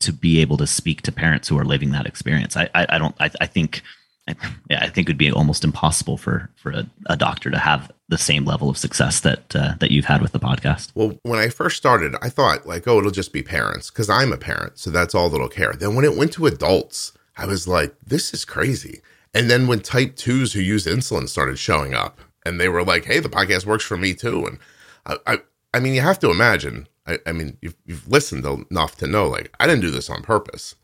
[0.00, 2.56] to be able to speak to parents who are living that experience.
[2.56, 3.82] I I, I don't I, I think
[4.28, 4.34] I,
[4.70, 8.18] I think it would be almost impossible for for a, a, doctor to have the
[8.18, 10.92] same level of success that uh, that you've had with the podcast.
[10.94, 14.32] Well, when I first started, I thought like, oh, it'll just be parents because I'm
[14.32, 15.72] a parent, so that's all that'll care.
[15.72, 19.00] Then when it went to adults, I was like, this is crazy.
[19.34, 23.06] And then when type twos who use insulin started showing up, and they were like,
[23.06, 24.58] hey, the podcast works for me too, and
[25.06, 25.38] I, I,
[25.74, 26.86] I mean, you have to imagine.
[27.06, 30.22] I, I mean, you've, you've listened enough to know, like, I didn't do this on
[30.22, 30.76] purpose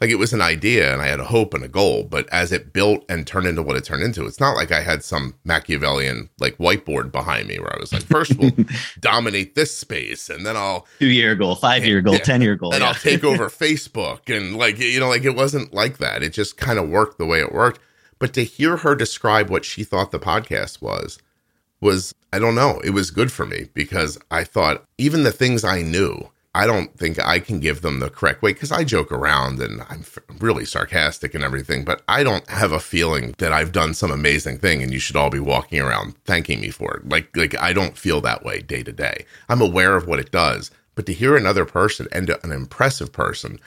[0.00, 2.52] like it was an idea and I had a hope and a goal, but as
[2.52, 5.34] it built and turned into what it turned into, it's not like I had some
[5.44, 8.52] Machiavellian like whiteboard behind me where I was like, first we'll
[9.00, 12.56] dominate this space and then I'll two year goal, five year goal, yeah, ten year
[12.56, 12.74] goal.
[12.74, 12.88] And yeah.
[12.88, 14.34] I'll take over Facebook.
[14.34, 16.22] And like, you know, like it wasn't like that.
[16.22, 17.80] It just kind of worked the way it worked.
[18.18, 21.18] But to hear her describe what she thought the podcast was,
[21.80, 25.64] was, I don't know, it was good for me because I thought even the things
[25.64, 29.12] I knew, I don't think I can give them the correct way because I joke
[29.12, 33.52] around and I'm f- really sarcastic and everything, but I don't have a feeling that
[33.52, 36.96] I've done some amazing thing and you should all be walking around thanking me for
[36.96, 37.08] it.
[37.08, 39.26] Like, like I don't feel that way day to day.
[39.50, 43.60] I'm aware of what it does, but to hear another person and an impressive person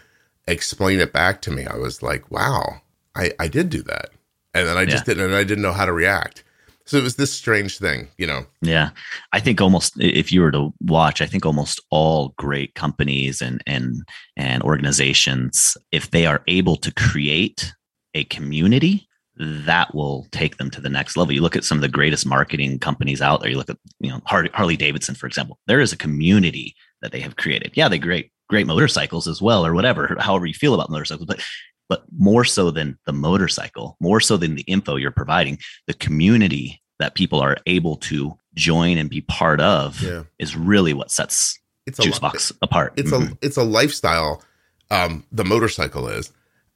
[0.48, 2.82] explain it back to me, I was like, wow,
[3.16, 4.10] I, I did do that.
[4.56, 5.14] And then I just yeah.
[5.14, 6.44] didn't, and I didn't know how to react.
[6.90, 8.48] So it was this strange thing, you know.
[8.64, 8.90] Yeah.
[9.32, 13.62] I think almost if you were to watch, I think almost all great companies and
[13.68, 14.02] and
[14.36, 17.72] and organizations if they are able to create
[18.16, 21.32] a community that will take them to the next level.
[21.32, 23.52] You look at some of the greatest marketing companies out there.
[23.52, 25.60] You look at, you know, Harley, Harley Davidson, for example.
[25.68, 26.74] There is a community
[27.04, 27.74] that they have created.
[27.76, 31.28] Yeah, they great great motorcycles as well, or whatever, however you feel about motorcycles.
[31.28, 31.46] But
[31.90, 36.82] but more so than the motorcycle, more so than the info you're providing, the community
[37.00, 40.24] that people are able to join and be part of yeah.
[40.38, 42.94] is really what sets it's juice Juicebox apart.
[42.96, 43.34] It's mm-hmm.
[43.34, 44.44] a it's a lifestyle.
[44.92, 46.32] Um, the motorcycle is,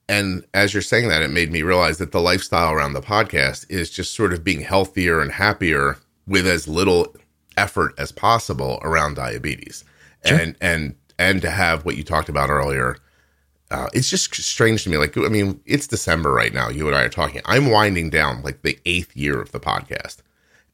[0.08, 3.66] and as you're saying that, it made me realize that the lifestyle around the podcast
[3.70, 5.98] is just sort of being healthier and happier
[6.28, 7.16] with as little
[7.58, 9.84] effort as possible around diabetes,
[10.26, 10.38] sure.
[10.38, 12.98] and and and to have what you talked about earlier
[13.74, 14.98] uh, it's just strange to me.
[14.98, 16.70] Like, I mean, it's December right now.
[16.70, 17.42] You and I are talking.
[17.46, 20.18] I'm winding down like the eighth year of the podcast,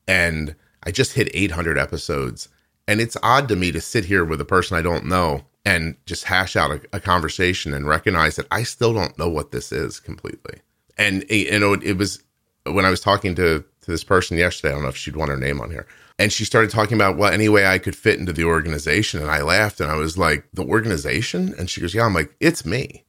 [0.05, 2.49] and I just hit 800 episodes.
[2.89, 5.95] And it's odd to me to sit here with a person I don't know and
[6.05, 9.71] just hash out a, a conversation and recognize that I still don't know what this
[9.71, 10.59] is completely.
[10.97, 12.21] And you know, it was
[12.65, 14.73] when I was talking to to this person yesterday.
[14.73, 15.87] I don't know if she'd want her name on here
[16.19, 19.21] and she started talking about well any way i could fit into the organization.
[19.21, 21.55] And i laughed and i was like the organization?
[21.57, 22.05] And she goes yeah.
[22.05, 23.05] I'm like it's me.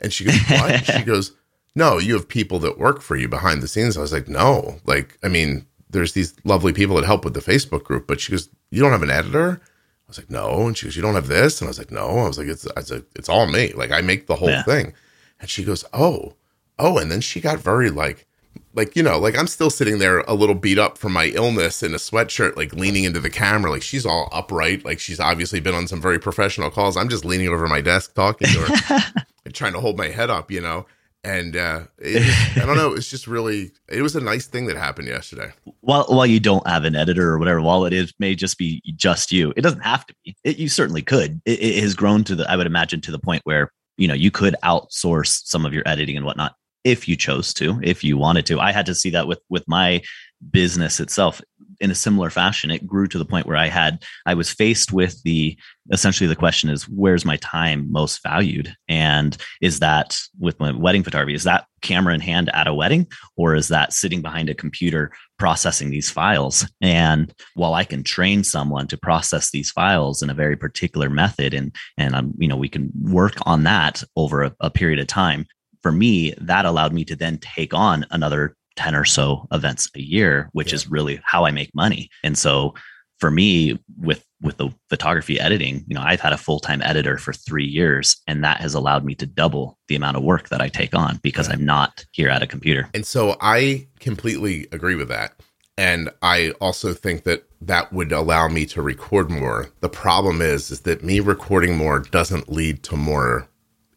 [0.00, 0.84] And she goes what?
[0.84, 1.32] She goes
[1.76, 3.96] no you have people that work for you behind the scenes.
[3.96, 4.80] I was like no.
[4.86, 8.32] Like i mean there's these lovely people that help with the facebook group but she
[8.32, 9.60] goes you don't have an editor?
[9.62, 10.66] I was like no.
[10.66, 11.60] And she goes you don't have this?
[11.60, 12.18] And i was like no.
[12.18, 13.72] I was like it's it's, a, it's all me.
[13.74, 14.62] Like i make the whole yeah.
[14.64, 14.94] thing.
[15.38, 16.34] And she goes oh
[16.78, 16.96] oh.
[16.98, 18.26] And then she got very like
[18.74, 21.82] like you know like i'm still sitting there a little beat up from my illness
[21.82, 25.60] in a sweatshirt like leaning into the camera like she's all upright like she's obviously
[25.60, 29.00] been on some very professional calls i'm just leaning over my desk talking to her
[29.44, 30.86] and trying to hold my head up you know
[31.24, 32.92] And uh, I don't know.
[32.92, 35.52] It's just really, it was a nice thing that happened yesterday.
[35.80, 38.82] While while you don't have an editor or whatever, while it is may just be
[38.94, 40.36] just you, it doesn't have to be.
[40.44, 41.40] It, you certainly could.
[41.46, 44.12] It, it has grown to the, I would imagine, to the point where you know
[44.12, 48.16] you could outsource some of your editing and whatnot if you chose to, if you
[48.16, 48.60] wanted to.
[48.60, 50.02] I had to see that with with my
[50.50, 51.40] business itself
[51.80, 52.70] in a similar fashion.
[52.70, 55.58] It grew to the point where i had i was faced with the
[55.90, 58.74] essentially the question is where's my time most valued?
[58.88, 63.06] And is that with my wedding photography is that camera in hand at a wedding
[63.36, 66.66] or is that sitting behind a computer processing these files?
[66.80, 71.54] And while i can train someone to process these files in a very particular method
[71.54, 75.06] and and i'm you know we can work on that over a, a period of
[75.06, 75.46] time
[75.84, 80.00] for me that allowed me to then take on another 10 or so events a
[80.00, 80.76] year which yeah.
[80.76, 82.08] is really how i make money.
[82.24, 82.74] And so
[83.20, 87.32] for me with with the photography editing you know i've had a full-time editor for
[87.32, 90.68] three years and that has allowed me to double the amount of work that i
[90.68, 91.54] take on because yeah.
[91.54, 92.88] i'm not here at a computer.
[92.94, 95.34] And so i completely agree with that.
[95.76, 99.68] And i also think that that would allow me to record more.
[99.80, 103.48] The problem is is that me recording more doesn't lead to more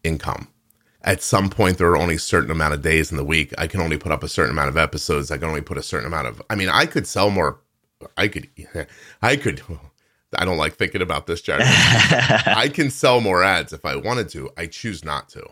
[0.04, 0.48] income
[1.08, 3.54] at some point there are only a certain amount of days in the week.
[3.56, 5.30] I can only put up a certain amount of episodes.
[5.30, 6.42] I can only put a certain amount of.
[6.50, 7.60] I mean, I could sell more.
[8.18, 8.46] I could.
[9.22, 9.62] I could.
[10.36, 11.62] I don't like thinking about this, Jared.
[11.66, 14.50] I can sell more ads if I wanted to.
[14.58, 15.42] I choose not to.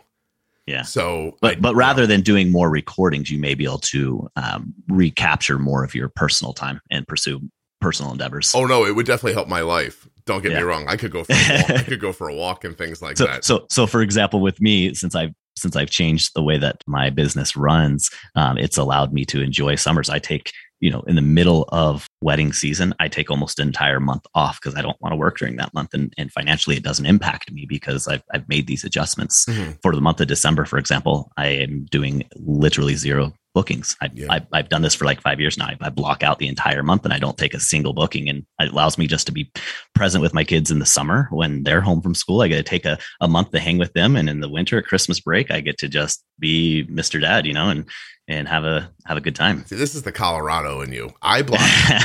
[0.67, 0.83] Yeah.
[0.83, 4.29] So, but I, but rather know, than doing more recordings, you may be able to
[4.37, 7.41] um, recapture more of your personal time and pursue
[7.81, 8.55] personal endeavors.
[8.55, 10.07] Oh no, it would definitely help my life.
[10.27, 10.59] Don't get yeah.
[10.59, 10.87] me wrong.
[10.89, 11.71] I could go for a walk.
[11.71, 13.45] I could go for a walk and things like so, that.
[13.45, 17.11] So so for example, with me, since I've since I've changed the way that my
[17.11, 20.11] business runs, um, it's allowed me to enjoy summers.
[20.11, 24.01] I take, you know, in the middle of wedding season, I take almost an entire
[24.01, 25.95] month off because I don't want to work during that month.
[25.95, 29.47] And, and financially, it doesn't impact me because I've, I've made these adjustments.
[29.47, 29.73] Mm-hmm.
[29.83, 33.97] For the month of December, for example, I am doing literally zero bookings.
[34.03, 34.27] I've, yeah.
[34.29, 35.69] I've, I've, done this for like five years now.
[35.69, 38.29] I, I, block out the entire month and I don't take a single booking.
[38.29, 39.51] And it allows me just to be
[39.95, 42.43] present with my kids in the summer when they're home from school.
[42.43, 44.15] I get to take a, a month to hang with them.
[44.15, 47.19] And in the winter, Christmas break, I get to just be Mr.
[47.19, 47.89] Dad, you know, and,
[48.29, 49.65] and have a have a good time.
[49.67, 51.13] See, this is the Colorado in you.
[51.23, 51.63] I blocked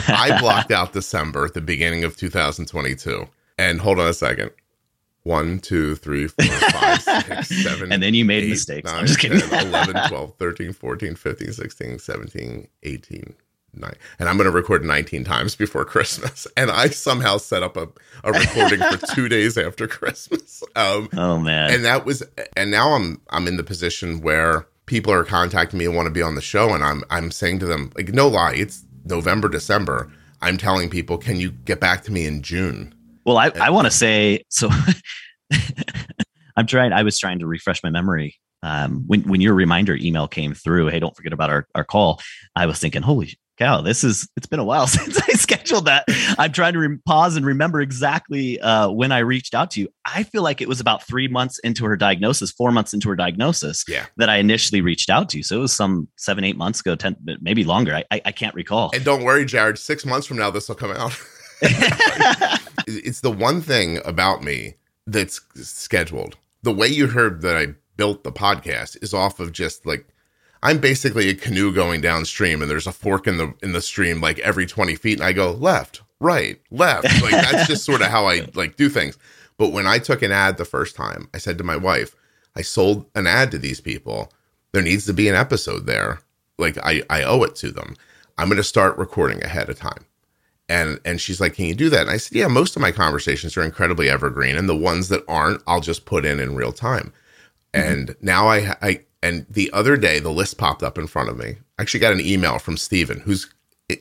[0.10, 3.28] I blocked out December at the beginning of 2022.
[3.58, 4.52] And hold on a second.
[5.24, 7.92] One, two, three, four, five, six, seven.
[7.92, 8.90] and then you made eight, mistakes.
[8.92, 9.40] Nine, I'm just kidding.
[9.40, 13.36] 10, 11, 12, 13, 14, 15, 16, 17, 18,
[13.76, 13.94] 9.
[14.18, 16.48] And I'm going to record 19 times before Christmas.
[16.58, 17.88] And I somehow set up a,
[18.24, 20.64] a recording for two days after Christmas.
[20.76, 21.72] Um, oh, man.
[21.72, 22.24] And that was,
[22.58, 26.12] and now I'm, I'm in the position where people are contacting me and want to
[26.12, 26.74] be on the show.
[26.74, 30.12] And I'm, I'm saying to them, like, no lie, it's November, December.
[30.42, 32.94] I'm telling people, can you get back to me in June?
[33.26, 34.70] Well, I, I want to say so.
[36.58, 36.92] I'm trying.
[36.92, 40.88] I was trying to refresh my memory um, when when your reminder email came through.
[40.88, 42.20] Hey, don't forget about our our call.
[42.56, 46.06] I was thinking, holy cow, this is it's been a while since I scheduled that.
[46.38, 49.90] I'm trying to re- pause and remember exactly uh, when I reached out to you.
[50.06, 53.16] I feel like it was about three months into her diagnosis, four months into her
[53.16, 54.08] diagnosis, yeah.
[54.18, 55.44] that I initially reached out to you.
[55.44, 57.96] So it was some seven, eight months ago, ten, maybe longer.
[57.96, 58.92] I, I, I can't recall.
[58.94, 59.78] And don't worry, Jared.
[59.78, 61.18] Six months from now, this will come out.
[62.88, 66.38] it's the one thing about me that's scheduled.
[66.64, 70.08] The way you heard that I built the podcast is off of just like
[70.64, 74.22] I'm basically a canoe going downstream and there's a fork in the in the stream
[74.22, 77.06] like every 20 feet and I go left, right, left.
[77.22, 79.18] Like that's just sort of how I like do things.
[79.58, 82.16] But when I took an ad the first time, I said to my wife,
[82.56, 84.32] I sold an ad to these people.
[84.72, 86.22] There needs to be an episode there.
[86.58, 87.96] Like I, I owe it to them.
[88.38, 90.06] I'm going to start recording ahead of time
[90.72, 92.92] and and she's like can you do that and i said yeah most of my
[92.92, 96.72] conversations are incredibly evergreen and the ones that aren't i'll just put in in real
[96.72, 97.12] time
[97.74, 97.92] mm-hmm.
[97.92, 101.38] and now i i and the other day the list popped up in front of
[101.38, 103.52] me i actually got an email from steven who's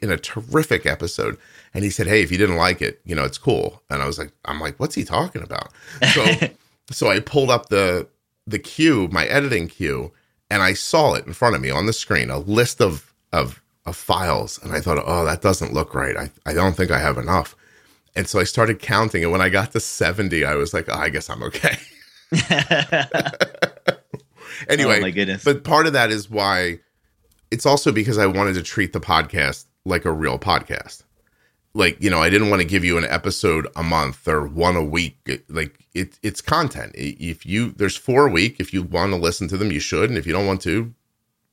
[0.02, 1.36] in a terrific episode
[1.74, 4.06] and he said hey if you didn't like it you know it's cool and i
[4.06, 5.72] was like i'm like what's he talking about
[6.12, 6.24] so
[6.90, 8.06] so i pulled up the
[8.46, 10.12] the queue my editing queue
[10.48, 13.60] and i saw it in front of me on the screen a list of of
[13.86, 14.58] of files.
[14.62, 16.16] And I thought, oh, that doesn't look right.
[16.16, 17.54] I, I don't think I have enough.
[18.16, 19.22] And so I started counting.
[19.22, 21.78] And when I got to 70, I was like, oh, I guess I'm okay.
[24.68, 25.44] anyway, oh my goodness.
[25.44, 26.80] but part of that is why
[27.50, 31.02] it's also because I wanted to treat the podcast like a real podcast.
[31.72, 34.76] Like, you know, I didn't want to give you an episode a month or one
[34.76, 35.18] a week.
[35.48, 36.92] like it, it's content.
[36.96, 38.56] If you, there's four a week.
[38.58, 40.08] If you want to listen to them, you should.
[40.10, 40.92] And if you don't want to,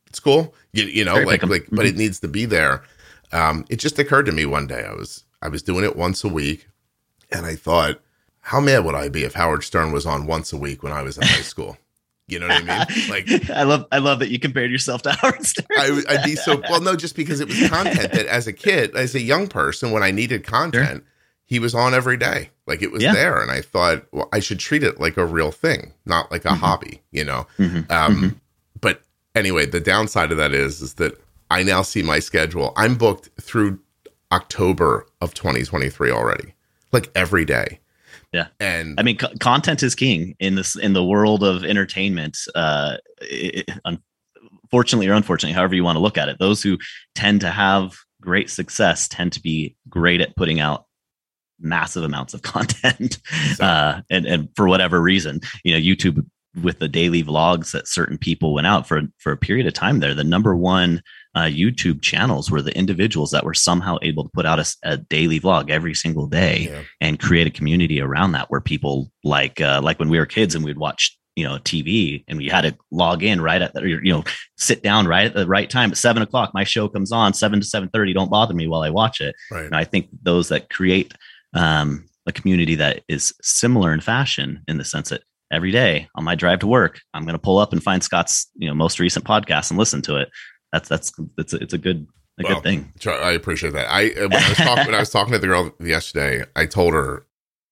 [0.07, 0.55] it's cool.
[0.73, 1.75] You, you know, like like, mm-hmm.
[1.75, 2.83] but it needs to be there.
[3.31, 4.85] Um, it just occurred to me one day.
[4.85, 6.67] I was I was doing it once a week,
[7.31, 7.99] and I thought,
[8.39, 11.01] how mad would I be if Howard Stern was on once a week when I
[11.01, 11.77] was in high school?
[12.27, 13.09] You know what I mean?
[13.09, 15.65] Like I love I love that you compared yourself to Howard Stern.
[15.77, 16.81] I, would be so well.
[16.81, 20.03] No, just because it was content that as a kid, as a young person, when
[20.03, 21.03] I needed content, sure.
[21.45, 22.49] he was on every day.
[22.65, 23.13] Like it was yeah.
[23.13, 26.43] there, and I thought, well, I should treat it like a real thing, not like
[26.43, 26.57] a mm-hmm.
[26.57, 27.01] hobby.
[27.11, 27.47] You know.
[27.57, 27.91] Mm-hmm.
[27.91, 28.27] Um, mm-hmm.
[28.81, 29.01] But
[29.33, 31.17] anyway, the downside of that is is that
[31.49, 32.73] I now see my schedule.
[32.75, 33.79] I'm booked through
[34.33, 36.53] October of 2023 already,
[36.91, 37.79] like every day.
[38.37, 42.37] Yeah, and I mean, co- content is king in this in the world of entertainment.
[42.53, 43.67] Uh, it,
[44.63, 46.77] unfortunately or unfortunately, however you want to look at it, those who
[47.15, 50.85] tend to have great success tend to be great at putting out
[51.59, 53.17] massive amounts of content
[53.59, 56.23] uh, and and for whatever reason you know youtube
[56.61, 59.99] with the daily vlogs that certain people went out for for a period of time
[59.99, 61.01] there the number one
[61.37, 64.97] uh, YouTube channels were the individuals that were somehow able to put out a, a
[64.97, 66.81] daily vlog every single day yeah.
[66.99, 70.55] and create a community around that where people like uh, like when we were kids
[70.55, 73.87] and we'd watch you know TV and we had to log in right at the,
[73.87, 74.23] you know
[74.57, 77.59] sit down right at the right time at seven o'clock my show comes on seven
[77.59, 79.65] to seven thirty don't bother me while I watch it right.
[79.65, 81.13] and I think those that create
[81.53, 85.21] um, a community that is similar in fashion in the sense that
[85.51, 88.49] every day on my drive to work I'm going to pull up and find Scott's
[88.55, 90.29] you know most recent podcast and listen to it
[90.71, 92.07] that's that's it's a, it's a good
[92.39, 92.93] a well, good thing.
[93.07, 93.87] I appreciate that.
[93.89, 96.93] I when I was talking when I was talking to the girl yesterday, I told
[96.93, 97.25] her,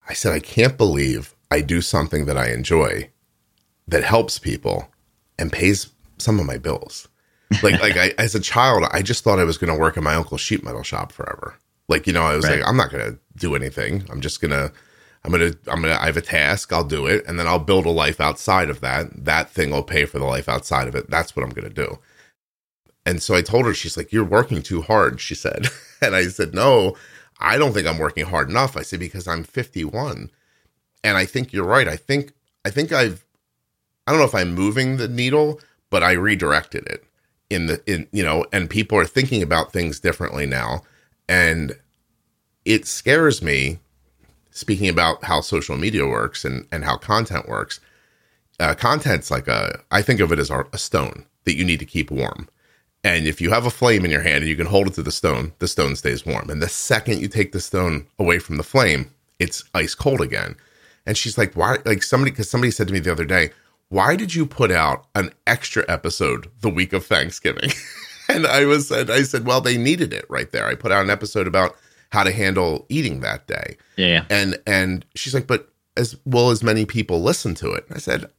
[0.07, 3.09] I said, I can't believe I do something that I enjoy,
[3.87, 4.89] that helps people,
[5.37, 7.07] and pays some of my bills.
[7.61, 10.03] Like like I, as a child, I just thought I was going to work in
[10.03, 11.55] my uncle's sheet metal shop forever.
[11.87, 12.59] Like you know, I was right.
[12.59, 14.05] like, I'm not going to do anything.
[14.09, 14.71] I'm just gonna.
[15.23, 17.87] I'm gonna, I'm gonna, I have a task, I'll do it, and then I'll build
[17.87, 19.25] a life outside of that.
[19.25, 21.09] That thing will pay for the life outside of it.
[21.09, 21.97] That's what I'm gonna do.
[23.05, 25.67] And so I told her, she's like, You're working too hard, she said.
[26.01, 26.95] and I said, No,
[27.39, 28.75] I don't think I'm working hard enough.
[28.75, 30.31] I said, Because I'm 51.
[31.03, 31.87] And I think you're right.
[31.87, 32.33] I think,
[32.65, 33.23] I think I've,
[34.07, 35.59] I don't know if I'm moving the needle,
[35.91, 37.03] but I redirected it
[37.49, 40.81] in the, in, you know, and people are thinking about things differently now.
[41.29, 41.77] And
[42.65, 43.79] it scares me,
[44.49, 47.79] speaking about how social media works and, and how content works.
[48.59, 51.85] Uh, content's like a, I think of it as a stone that you need to
[51.85, 52.47] keep warm
[53.05, 55.03] and if you have a flame in your hand and you can hold it to
[55.03, 56.49] the stone, the stone stays warm.
[56.49, 60.55] And the second you take the stone away from the flame, it's ice cold again.
[61.05, 61.77] And she's like, why?
[61.85, 63.51] Like somebody, because somebody said to me the other day,
[63.89, 67.69] why did you put out an extra episode the week of Thanksgiving?
[68.27, 70.65] and I was, and I said, well, they needed it right there.
[70.65, 71.75] I put out an episode about
[72.11, 73.77] how to handle eating that day.
[73.97, 74.25] Yeah.
[74.31, 77.85] And, and she's like, but as well as many people listen to it?
[77.91, 78.31] I said,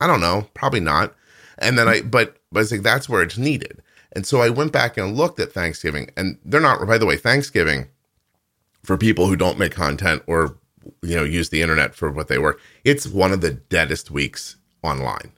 [0.00, 1.14] I don't know, probably not.
[1.58, 3.82] And then I, but, but I was like, that's where it's needed.
[4.12, 7.16] And so I went back and looked at Thanksgiving, and they're not, by the way,
[7.16, 7.88] Thanksgiving
[8.82, 10.56] for people who don't make content or,
[11.02, 14.56] you know, use the internet for what they work, it's one of the deadest weeks
[14.82, 15.32] online.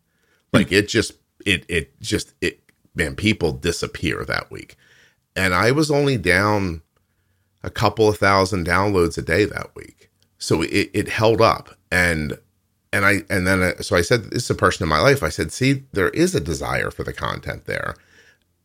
[0.52, 1.14] Like it just,
[1.46, 2.61] it, it just, it,
[2.94, 4.76] man, people disappear that week.
[5.34, 6.82] And I was only down
[7.62, 10.11] a couple of thousand downloads a day that week.
[10.36, 11.76] So it, it held up.
[11.90, 12.38] And
[12.93, 15.22] and I and then uh, so I said this is a person in my life.
[15.22, 17.95] I said, see, there is a desire for the content there.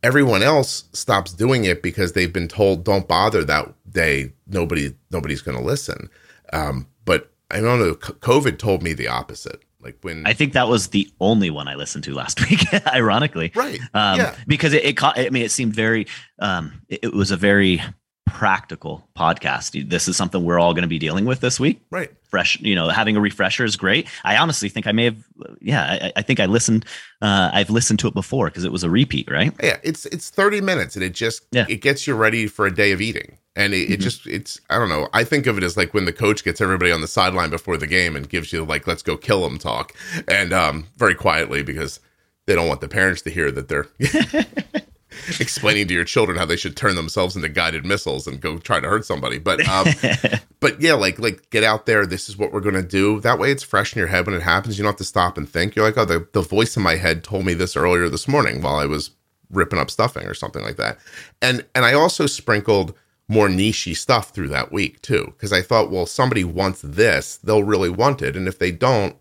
[0.02, 4.34] Everyone else stops doing it because they've been told don't bother that day.
[4.48, 6.10] Nobody nobody's going to listen.
[6.52, 7.96] Um, but I don't know.
[7.96, 9.62] COVID told me the opposite.
[9.82, 13.52] Like when I think that was the only one I listened to last week, ironically,
[13.54, 13.80] right?
[13.94, 16.08] Um, yeah, because it, it, I mean, it seemed very,
[16.40, 17.82] um, it, it was a very
[18.26, 19.90] practical podcast.
[19.90, 21.82] This is something we're all going to be dealing with this week.
[21.92, 22.12] Right.
[22.24, 24.08] Fresh, you know, having a refresher is great.
[24.24, 25.18] I honestly think I may have,
[25.62, 26.86] yeah, I, I think I listened,
[27.22, 29.54] uh, I've listened to it before because it was a repeat, right?
[29.62, 29.78] Yeah.
[29.84, 31.66] It's, it's 30 minutes and it just, yeah.
[31.70, 33.38] it gets you ready for a day of eating.
[33.56, 33.94] And it, mm-hmm.
[33.94, 35.10] it just, it's, I don't know.
[35.14, 37.78] I think of it as like when the coach gets everybody on the sideline before
[37.78, 39.94] the game and gives you like, let's go kill them talk.
[40.28, 42.00] And, um, very quietly because
[42.46, 43.88] they don't want the parents to hear that they're
[45.40, 48.80] explaining to your children how they should turn themselves into guided missiles and go try
[48.80, 49.40] to hurt somebody.
[49.40, 49.88] But um,
[50.60, 52.06] but yeah, like like get out there.
[52.06, 53.20] This is what we're gonna do.
[53.20, 54.78] That way, it's fresh in your head when it happens.
[54.78, 55.76] You don't have to stop and think.
[55.76, 58.62] You're like, oh, the the voice in my head told me this earlier this morning
[58.62, 59.12] while I was
[59.52, 60.98] ripping up stuffing or something like that.
[61.42, 62.94] And and I also sprinkled
[63.28, 67.64] more nichey stuff through that week too because I thought, well, somebody wants this, they'll
[67.64, 69.16] really want it, and if they don't,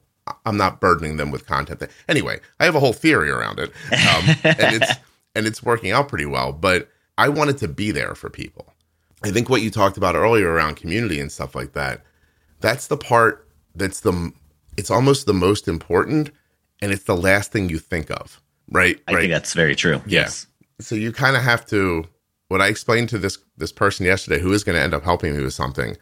[0.46, 1.82] I'm not burdening them with content.
[2.08, 4.92] Anyway, I have a whole theory around it, um, and it's
[5.34, 6.52] and it's working out pretty well.
[6.52, 8.72] But I wanted to be there for people.
[9.24, 12.02] I think what you talked about earlier around community and stuff like that,
[12.60, 14.32] that's the part that's the
[14.76, 16.30] it's almost the most important
[16.80, 18.40] and it's the last thing you think of.
[18.70, 19.00] Right?
[19.06, 19.20] I right.
[19.20, 20.00] think that's very true.
[20.06, 20.22] Yeah.
[20.22, 20.46] Yes.
[20.80, 22.04] So you kind of have to
[22.48, 25.36] what I explained to this this person yesterday who is going to end up helping
[25.36, 25.96] me with something.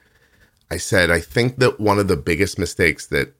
[0.70, 3.34] I said I think that one of the biggest mistakes that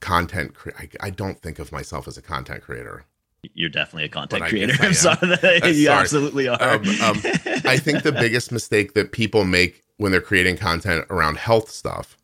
[0.00, 0.54] content.
[0.54, 3.06] Cre- I, I don't think of myself as a content creator.
[3.54, 4.74] You're definitely a content creator.
[4.80, 5.16] I'm sorry.
[5.22, 6.00] Uh, you sorry.
[6.00, 6.60] absolutely are.
[6.60, 7.20] Um, um,
[7.64, 12.16] I think the biggest mistake that people make when they're creating content around health stuff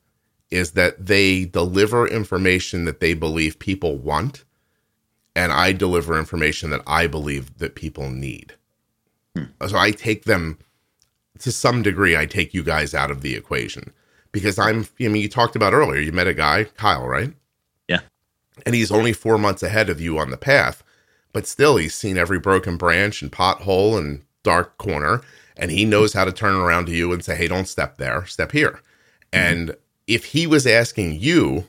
[0.51, 4.45] is that they deliver information that they believe people want,
[5.37, 8.55] and I deliver information that I believe that people need.
[9.69, 10.59] So I take them
[11.39, 12.17] to some degree.
[12.17, 13.93] I take you guys out of the equation
[14.33, 14.87] because I'm.
[15.01, 16.01] I mean, you talked about earlier.
[16.01, 17.33] You met a guy, Kyle, right?
[17.89, 18.01] Yeah.
[18.67, 20.83] And he's only four months ahead of you on the path,
[21.33, 25.23] but still, he's seen every broken branch and pothole and dark corner,
[25.57, 28.27] and he knows how to turn around to you and say, "Hey, don't step there.
[28.27, 28.81] Step here."
[29.33, 29.77] And
[30.07, 31.69] if he was asking you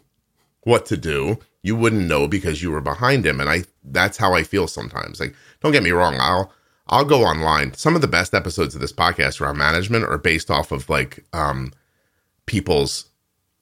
[0.61, 3.39] what to do, you wouldn't know because you were behind him.
[3.39, 5.19] And I that's how I feel sometimes.
[5.19, 6.51] Like, don't get me wrong, I'll
[6.87, 7.73] I'll go online.
[7.73, 11.23] Some of the best episodes of this podcast around management are based off of like
[11.33, 11.71] um
[12.45, 13.05] people's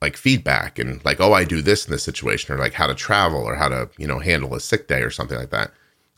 [0.02, 2.96] like feedback and like, oh, I do this in this situation, or like how to
[2.96, 5.72] travel or how to, you know, handle a sick day or something like that.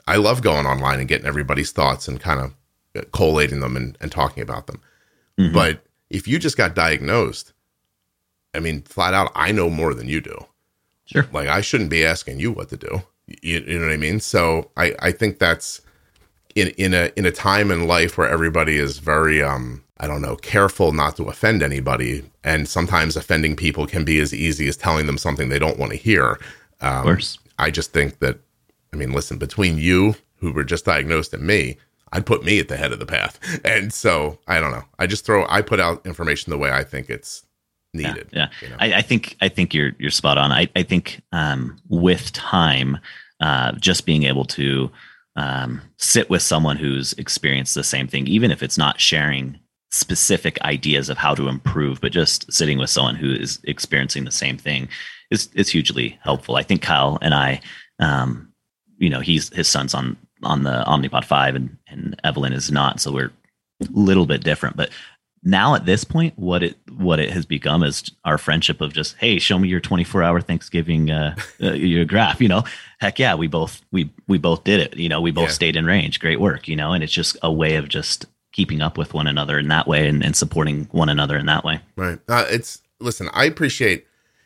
[0.08, 4.12] I love going online and getting everybody's thoughts and kind of collating them and, and
[4.12, 4.82] talking about them.
[5.40, 5.54] Mhm.
[5.54, 7.54] But if you just got diagnosed,
[8.54, 10.46] I mean, flat out, I know more than you do.
[11.06, 11.28] Sure.
[11.32, 13.04] Like I shouldn't be asking you what to do.
[13.42, 14.20] You, you know what I mean?
[14.20, 15.82] So I, I think that's
[16.56, 20.22] in in a in a time in life where everybody is very um I don't
[20.22, 24.76] know careful not to offend anybody, and sometimes offending people can be as easy as
[24.76, 26.40] telling them something they don't want to hear.
[26.82, 27.38] Um, of course.
[27.60, 28.40] I just think that
[28.94, 31.78] I mean, listen, between you who were just diagnosed and me,
[32.12, 33.40] I'd put me at the head of the path.
[33.66, 34.84] And so I don't know.
[35.00, 37.46] I just throw I put out information the way I think it's
[37.94, 38.30] needed.
[38.32, 38.50] Yeah.
[38.62, 38.76] you know?
[38.80, 40.52] I, I think I think you're you're spot on.
[40.52, 42.98] I, I think um, with time,
[43.40, 44.92] uh, just being able to
[45.36, 49.60] um, sit with someone who's experienced the same thing, even if it's not sharing
[49.92, 54.32] specific ideas of how to improve, but just sitting with someone who is experiencing the
[54.32, 54.88] same thing
[55.30, 56.56] is is hugely helpful.
[56.56, 57.62] I think Kyle and I,
[58.00, 58.51] um,
[59.02, 63.02] you know, he's his son's on on the Omnipod five, and and Evelyn is not,
[63.02, 63.32] so we're
[63.82, 64.90] a little bit different, but
[65.44, 69.16] now at this point what it what it has become is our friendship of just
[69.18, 72.64] hey show me your 24 hour thanksgiving uh, uh your graph you know
[73.00, 75.54] heck yeah we both we we both did it you know we both Yeah.
[75.54, 78.82] stayed in range great work you know and it's just a way of just keeping
[78.84, 81.82] up with one another in that way and, and supporting one another in that way
[81.96, 82.20] Right.
[82.30, 83.28] Uh, it's listen.
[83.34, 84.06] I appreciate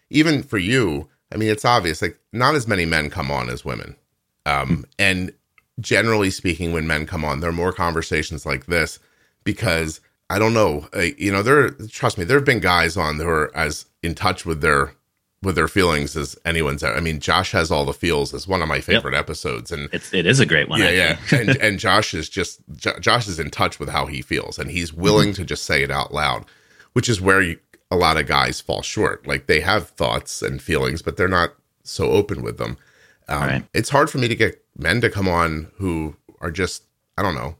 [0.10, 1.10] even for you.
[1.34, 2.02] I mean, it's obvious.
[2.02, 3.98] Like, not as many men come on as women,
[4.46, 5.34] um, and
[5.80, 9.00] generally speaking, when men come on, there are more conversations like this
[9.44, 10.88] because I don't know.
[10.96, 11.72] Uh, you know, there.
[11.72, 14.94] Trust me, there have been guys on who are as in touch with their
[15.42, 16.84] with their feelings as anyone's.
[16.84, 20.14] I mean, Josh has all the feels is one of my favorite episodes, and it's
[20.14, 21.38] it is a great one yeah, actually.
[21.38, 21.52] yeah.
[21.52, 24.72] And and Josh is just Jo- Josh is in touch with how he feels, and
[24.72, 26.46] he's willing to just say it out loud,
[26.94, 27.60] which is where you,
[27.92, 29.28] a lot of guys fall short.
[29.28, 32.78] Like they have thoughts and feelings, but they're not so open with them.
[33.28, 33.64] Um, Right.
[33.74, 36.84] It's hard for me to get men to come on who are just
[37.18, 37.56] I don't know.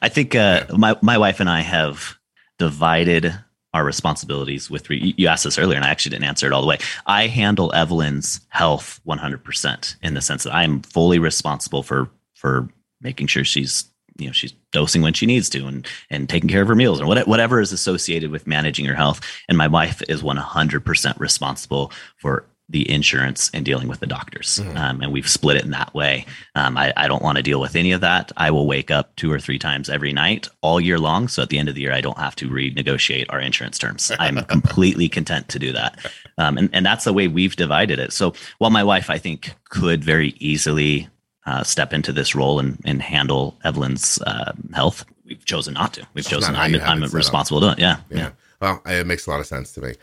[0.00, 2.16] I think uh, my my wife and I have
[2.58, 3.34] divided
[3.74, 4.90] our responsibilities with.
[4.90, 6.78] Re- you asked this earlier, and I actually didn't answer it all the way.
[7.06, 12.10] I handle Evelyn's health 100 percent in the sense that I am fully responsible for
[12.34, 12.68] for
[13.00, 13.84] making sure she's
[14.18, 16.98] you know she's dosing when she needs to and and taking care of her meals
[16.98, 19.20] and what, whatever is associated with managing her health.
[19.48, 24.58] And my wife is 100 percent responsible for the insurance and dealing with the doctors.
[24.62, 24.76] Mhm.
[24.76, 26.24] Um, and we've split it in that way.
[26.54, 28.32] Um, I, I don't want to deal with any of that.
[28.36, 31.28] I will wake up two or three times every night all year long.
[31.28, 34.10] So at the end of the year, I don't have to renegotiate our insurance terms.
[34.18, 35.98] I'm completely content to do that.
[36.38, 38.12] Um, and, and that's the way we've divided it.
[38.12, 41.08] So while my wife, I think, could very easily
[41.44, 46.06] uh, step into this role and, and handle Evelyn's uh, health, we've chosen not to.
[46.14, 47.12] We've chosen, I'm, I'm up.
[47.12, 47.78] responsible to it.
[47.80, 47.96] Yeah.
[48.08, 48.30] Yeah.
[48.60, 49.94] Well, it makes a lot of sense to me.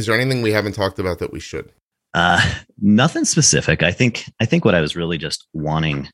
[0.00, 1.70] Is there anything we haven't talked about that we should?
[2.14, 2.40] Uh,
[2.80, 3.82] nothing specific.
[3.82, 6.08] I think I think what I was really just wanting,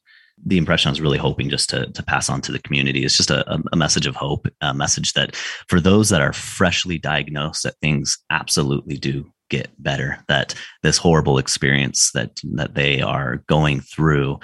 [0.45, 3.17] the impression I was really hoping just to to pass on to the community is
[3.17, 5.37] just a, a message of hope, a message that
[5.69, 10.19] for those that are freshly diagnosed, that things absolutely do get better.
[10.27, 14.41] That this horrible experience that that they are going through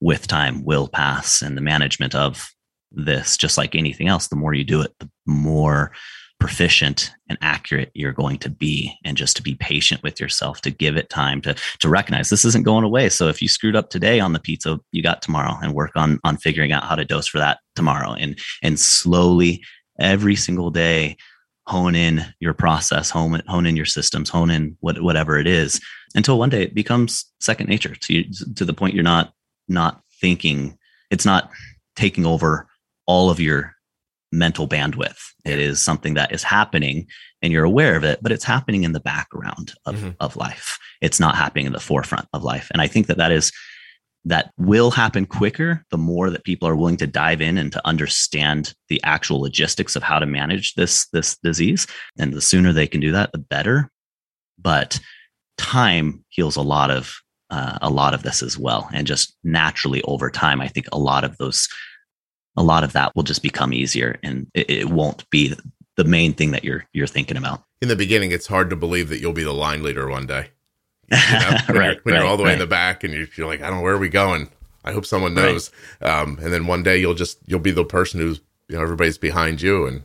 [0.00, 2.48] with time will pass, and the management of
[2.92, 5.90] this, just like anything else, the more you do it, the more
[6.38, 10.70] proficient and accurate you're going to be and just to be patient with yourself to
[10.70, 13.08] give it time to to recognize this isn't going away.
[13.08, 16.20] So if you screwed up today on the pizza you got tomorrow and work on
[16.24, 18.12] on figuring out how to dose for that tomorrow.
[18.12, 19.62] And and slowly
[19.98, 21.16] every single day
[21.66, 25.80] hone in your process hone hone in your systems hone in what whatever it is
[26.14, 28.24] until one day it becomes second nature to you
[28.54, 29.32] to the point you're not
[29.68, 30.76] not thinking.
[31.10, 31.50] It's not
[31.94, 32.68] taking over
[33.06, 33.75] all of your
[34.32, 35.18] mental bandwidth.
[35.44, 37.06] It is something that is happening
[37.42, 40.16] and you're aware of it, but it's happening in the background of, Mhm.
[40.20, 40.78] of life.
[41.00, 42.68] It's not happening in the forefront of life.
[42.72, 43.52] And I think that that is
[44.28, 47.86] that will happen quicker the more that people are willing to dive in and to
[47.86, 51.86] understand the actual logistics of how to manage this this disease
[52.18, 53.88] and the sooner they can do that the better
[54.58, 54.98] but
[55.58, 57.14] time heals a lot of
[57.50, 60.98] uh, a lot of this as well and just naturally over time i think a
[60.98, 61.68] lot of those
[62.56, 65.54] a lot of that will just become easier and it, it won't be
[65.96, 69.08] the main thing that you're you're thinking about In the beginning, it's hard to believe
[69.10, 70.48] that you'll be the line leader one day.
[71.10, 73.28] You know, when right you're, when you're all the way in the back and you're,
[73.36, 74.48] you're like, I don't know where are we going.
[74.84, 75.52] I hope someone Right.
[75.52, 75.70] knows.
[76.00, 79.18] Um, and then one day you'll just you'll be the person who's you know everybody's
[79.18, 80.02] behind you and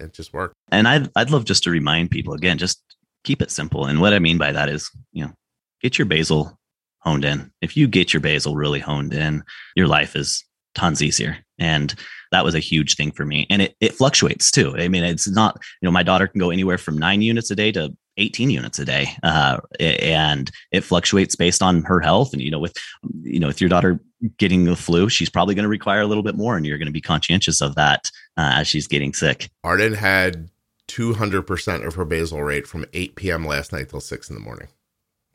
[0.00, 0.54] it just worked.
[0.70, 2.82] and I'd, I'd love just to remind people again just
[3.24, 5.32] keep it simple and what i mean by that is you know
[5.80, 6.58] get your basal
[6.98, 9.42] honed in if you get your basal really honed in
[9.76, 11.94] your life is tons easier and
[12.32, 15.28] that was a huge thing for me and it, it fluctuates too i mean it's
[15.28, 18.50] not you know my daughter can go anywhere from nine units a day to 18
[18.50, 22.76] units a day uh, and it fluctuates based on her health and you know with
[23.22, 24.00] you know with your daughter
[24.38, 26.86] getting the flu she's probably going to require a little bit more and you're going
[26.86, 30.48] to be conscientious of that uh, as she's getting sick Arden had
[30.88, 33.46] 200% of her basal rate from 8 p.m.
[33.46, 34.68] last night till 6 in the morning.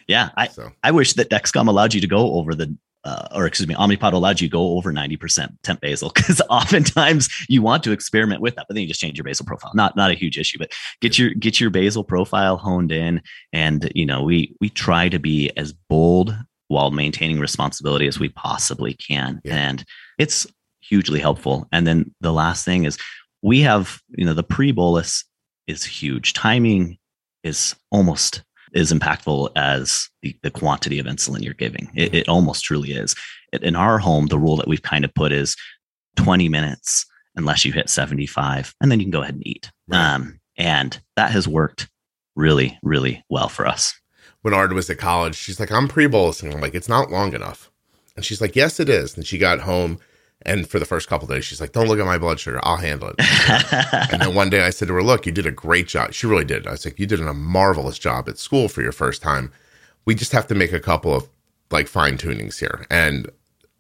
[0.07, 3.45] yeah i So, I wish that Dexcom allowed you to go over the, uh, or
[3.45, 7.84] excuse me, Omnipod allowed you to go over 90% temp basal because oftentimes you want
[7.84, 9.72] to experiment with that, but then you just change your basal profile.
[9.74, 10.72] Not, not a huge issue, but
[11.02, 13.22] get your, get your basal profile honed in.
[13.54, 16.36] And, you know, we, we try to be as bold
[16.68, 19.41] while maintaining responsibility as we possibly can.
[19.43, 19.56] Yeah.
[19.56, 19.86] And
[20.18, 20.45] it's
[20.82, 21.68] hugely helpful.
[21.72, 22.97] And then the last thing is
[23.41, 25.24] we have, you know, the pre bolus
[25.68, 26.34] is huge.
[26.34, 26.97] Timing
[27.43, 28.43] is almost
[28.76, 31.89] as impactful as the, the quantity of insulin you're giving.
[31.95, 33.15] It, it almost truly is.
[33.53, 35.55] In- our home, the rule that we've kind of put is
[36.17, 37.05] 20 minutes
[37.36, 39.72] unless you hit 75, and then you can go ahead and eat.
[39.88, 40.13] Right.
[40.13, 41.88] Um, and that has worked
[42.36, 43.93] really, really well for us.
[44.41, 46.53] when Arden was at college, she's like, I'm pre bolusing.
[46.53, 47.72] I'm like, it's not long enough.
[48.15, 49.15] And she's like, yes, it is.
[49.15, 49.99] And she got home.
[50.43, 52.59] And for the first couple days, she's like, don't look at my blood sugar.
[52.63, 53.15] I'll handle it.
[54.11, 56.13] And then one day I said to her, Look, you did a great job.
[56.13, 56.65] She really did.
[56.65, 59.51] I was like, You did a marvelous job at school for your first time.
[60.05, 61.27] We just have to make a couple of
[61.69, 62.87] like fine tunings here.
[62.89, 63.29] And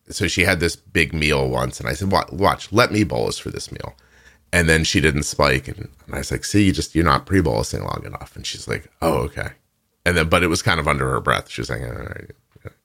[0.09, 3.39] so she had this big meal once, and I said, Watch, watch let me bolus
[3.39, 3.95] for this meal.
[4.51, 5.67] And then she didn't spike.
[5.67, 8.35] And, and I was like, See, you just, you're not pre bolusing long enough.
[8.35, 9.49] And she's like, Oh, okay.
[10.05, 11.49] And then, but it was kind of under her breath.
[11.49, 12.31] She was like, All right.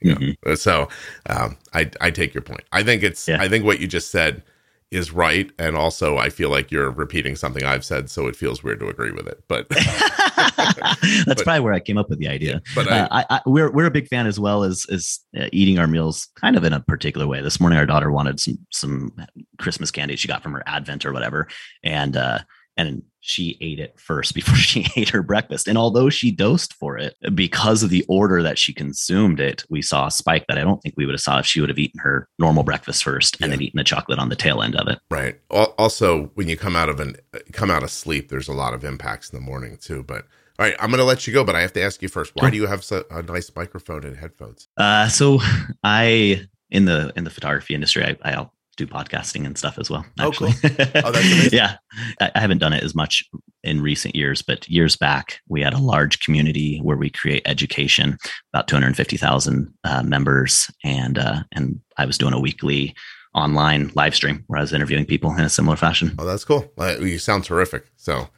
[0.00, 0.88] You know, so
[1.28, 2.62] um, I I take your point.
[2.72, 3.40] I think it's Yeah.
[3.40, 4.42] I think what you just said
[4.90, 8.62] is right, and also I feel like you're repeating something I've said, so it feels
[8.62, 9.42] weird to agree with it.
[9.48, 9.68] But
[11.26, 12.62] That's probably where I came up with the idea.
[12.74, 15.48] but I, Uh, I, I, we're we're a big fan as well as as uh,
[15.52, 17.40] eating our meals kind of in a particular way.
[17.40, 19.12] This morning, our daughter wanted some some
[19.58, 21.48] Christmas candy she got from her Advent or whatever,
[21.82, 22.38] and uh,
[22.76, 25.66] and she ate it first before she ate her breakfast.
[25.66, 29.82] And although she dosed for it, because of the order that she consumed it, we
[29.82, 31.78] saw a spike that I don't think we would have saw if she would have
[31.78, 34.88] eaten her normal breakfast first and then eaten the chocolate on the tail end of
[34.88, 34.98] it.
[35.10, 35.38] right.
[35.50, 37.16] Also, when you come out of an
[37.52, 40.02] come out of sleep, there's a lot of impacts in the morning too.
[40.02, 40.26] But
[40.58, 42.32] all right, I'm going to let you go, but I have to ask you first.
[42.36, 44.68] Why do you have so, a nice microphone and headphones?
[44.76, 45.40] Uh, so
[45.84, 50.04] I in the in the photography industry, I, I'll do podcasting and stuff as well.
[50.20, 50.94] Oh, Actually, Oh, that's
[51.26, 51.50] amazing.
[51.52, 51.76] yeah,
[52.20, 53.24] I, haven't done it as much
[53.62, 58.18] in recent years, but years back, we had a large community where we create education,
[58.52, 62.94] about two hundred fifty thousand uh, members, and uh, and I was doing a weekly
[63.34, 66.14] online live stream where I was interviewing people in a similar fashion.
[66.18, 66.72] Oh, that's cool.
[66.78, 67.86] Uh, you sound terrific.
[67.96, 68.28] So,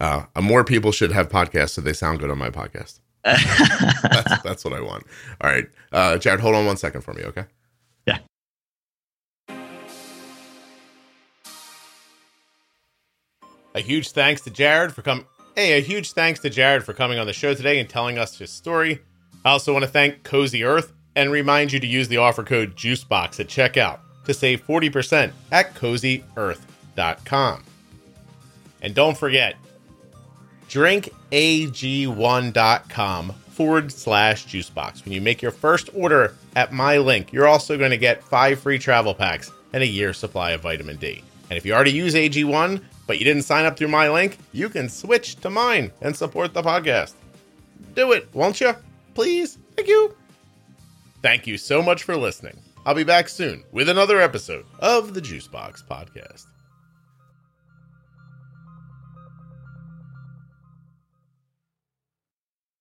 [0.00, 3.00] uh, more people should have podcasts so they sound good on my podcast.
[3.24, 5.04] That's, that's what I want.
[5.40, 7.44] All right, uh, Jared, hold on one second for me, okay?
[8.04, 8.18] Yeah.
[13.74, 15.26] A huge thanks to Jared for coming.
[15.56, 18.38] Hey, a huge thanks to Jared for coming on the show today and telling us
[18.38, 19.00] his story.
[19.44, 22.76] I also want to thank Cozy Earth and remind you to use the offer code
[22.76, 27.64] JUICEBOX at checkout to save 40% at cozyearth.com.
[28.82, 29.56] And don't forget,
[30.68, 35.04] drinkag1.com forward slash juicebox.
[35.04, 38.60] When you make your first order at my link, you're also going to get five
[38.60, 41.22] free travel packs and a year's supply of vitamin D.
[41.50, 42.80] And if you already use AG1,
[43.12, 46.54] but you didn't sign up through my link, you can switch to mine and support
[46.54, 47.12] the podcast.
[47.94, 48.74] Do it, won't you?
[49.12, 49.58] Please?
[49.76, 50.16] Thank you.
[51.20, 52.56] Thank you so much for listening.
[52.86, 56.46] I'll be back soon with another episode of the Juicebox Podcast.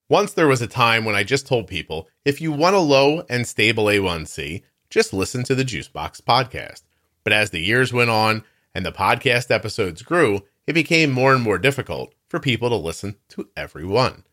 [0.08, 3.26] Once there was a time when I just told people if you want a low
[3.30, 6.84] and stable A1C, just listen to the Juicebox podcast.
[7.26, 11.44] But as the years went on and the podcast episodes grew, it became more and
[11.44, 14.24] more difficult for people to listen to every one.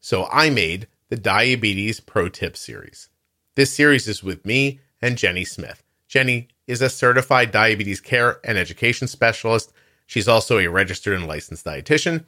[0.00, 3.08] So I made the Diabetes Pro Tip series.
[3.54, 5.82] This series is with me and Jenny Smith.
[6.08, 9.72] Jenny is a certified diabetes care and education specialist.
[10.06, 12.24] She's also a registered and licensed dietitian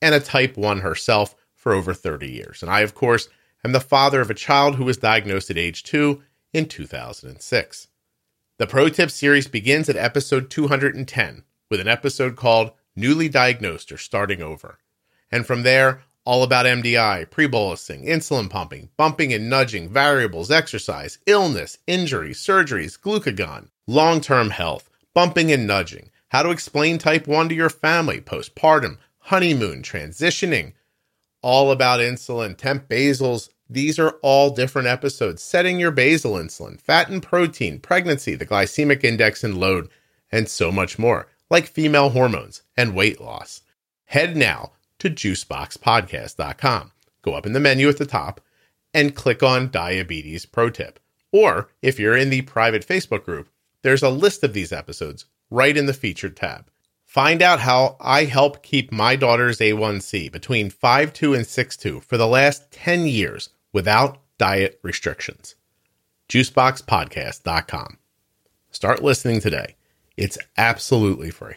[0.00, 2.62] and a type 1 herself for over 30 years.
[2.62, 3.28] And I, of course,
[3.64, 6.20] am the father of a child who was diagnosed at age 2
[6.52, 7.88] in 2006.
[8.62, 13.98] The Pro Tip series begins at episode 210 with an episode called Newly Diagnosed or
[13.98, 14.78] Starting Over.
[15.32, 21.18] And from there, all about MDI, pre bolusing, insulin pumping, bumping and nudging, variables, exercise,
[21.26, 27.48] illness, injuries, surgeries, glucagon, long term health, bumping and nudging, how to explain type 1
[27.48, 30.74] to your family, postpartum, honeymoon, transitioning,
[31.42, 33.48] all about insulin, temp basals.
[33.72, 35.42] These are all different episodes.
[35.42, 39.88] Setting your basal insulin, fat and protein, pregnancy, the glycemic index and load,
[40.30, 43.62] and so much more, like female hormones and weight loss.
[44.04, 46.92] Head now to juiceboxpodcast.com.
[47.22, 48.42] Go up in the menu at the top
[48.92, 51.00] and click on Diabetes Pro Tip.
[51.32, 53.48] Or if you're in the private Facebook group,
[53.80, 56.68] there's a list of these episodes right in the featured tab.
[57.06, 62.26] Find out how I help keep my daughter's A1C between 5.2 and 6.2 for the
[62.26, 65.54] last 10 years without diet restrictions.
[66.28, 67.98] JuiceBoxPodcast.com.
[68.70, 69.76] Start listening today.
[70.16, 71.56] It's absolutely free.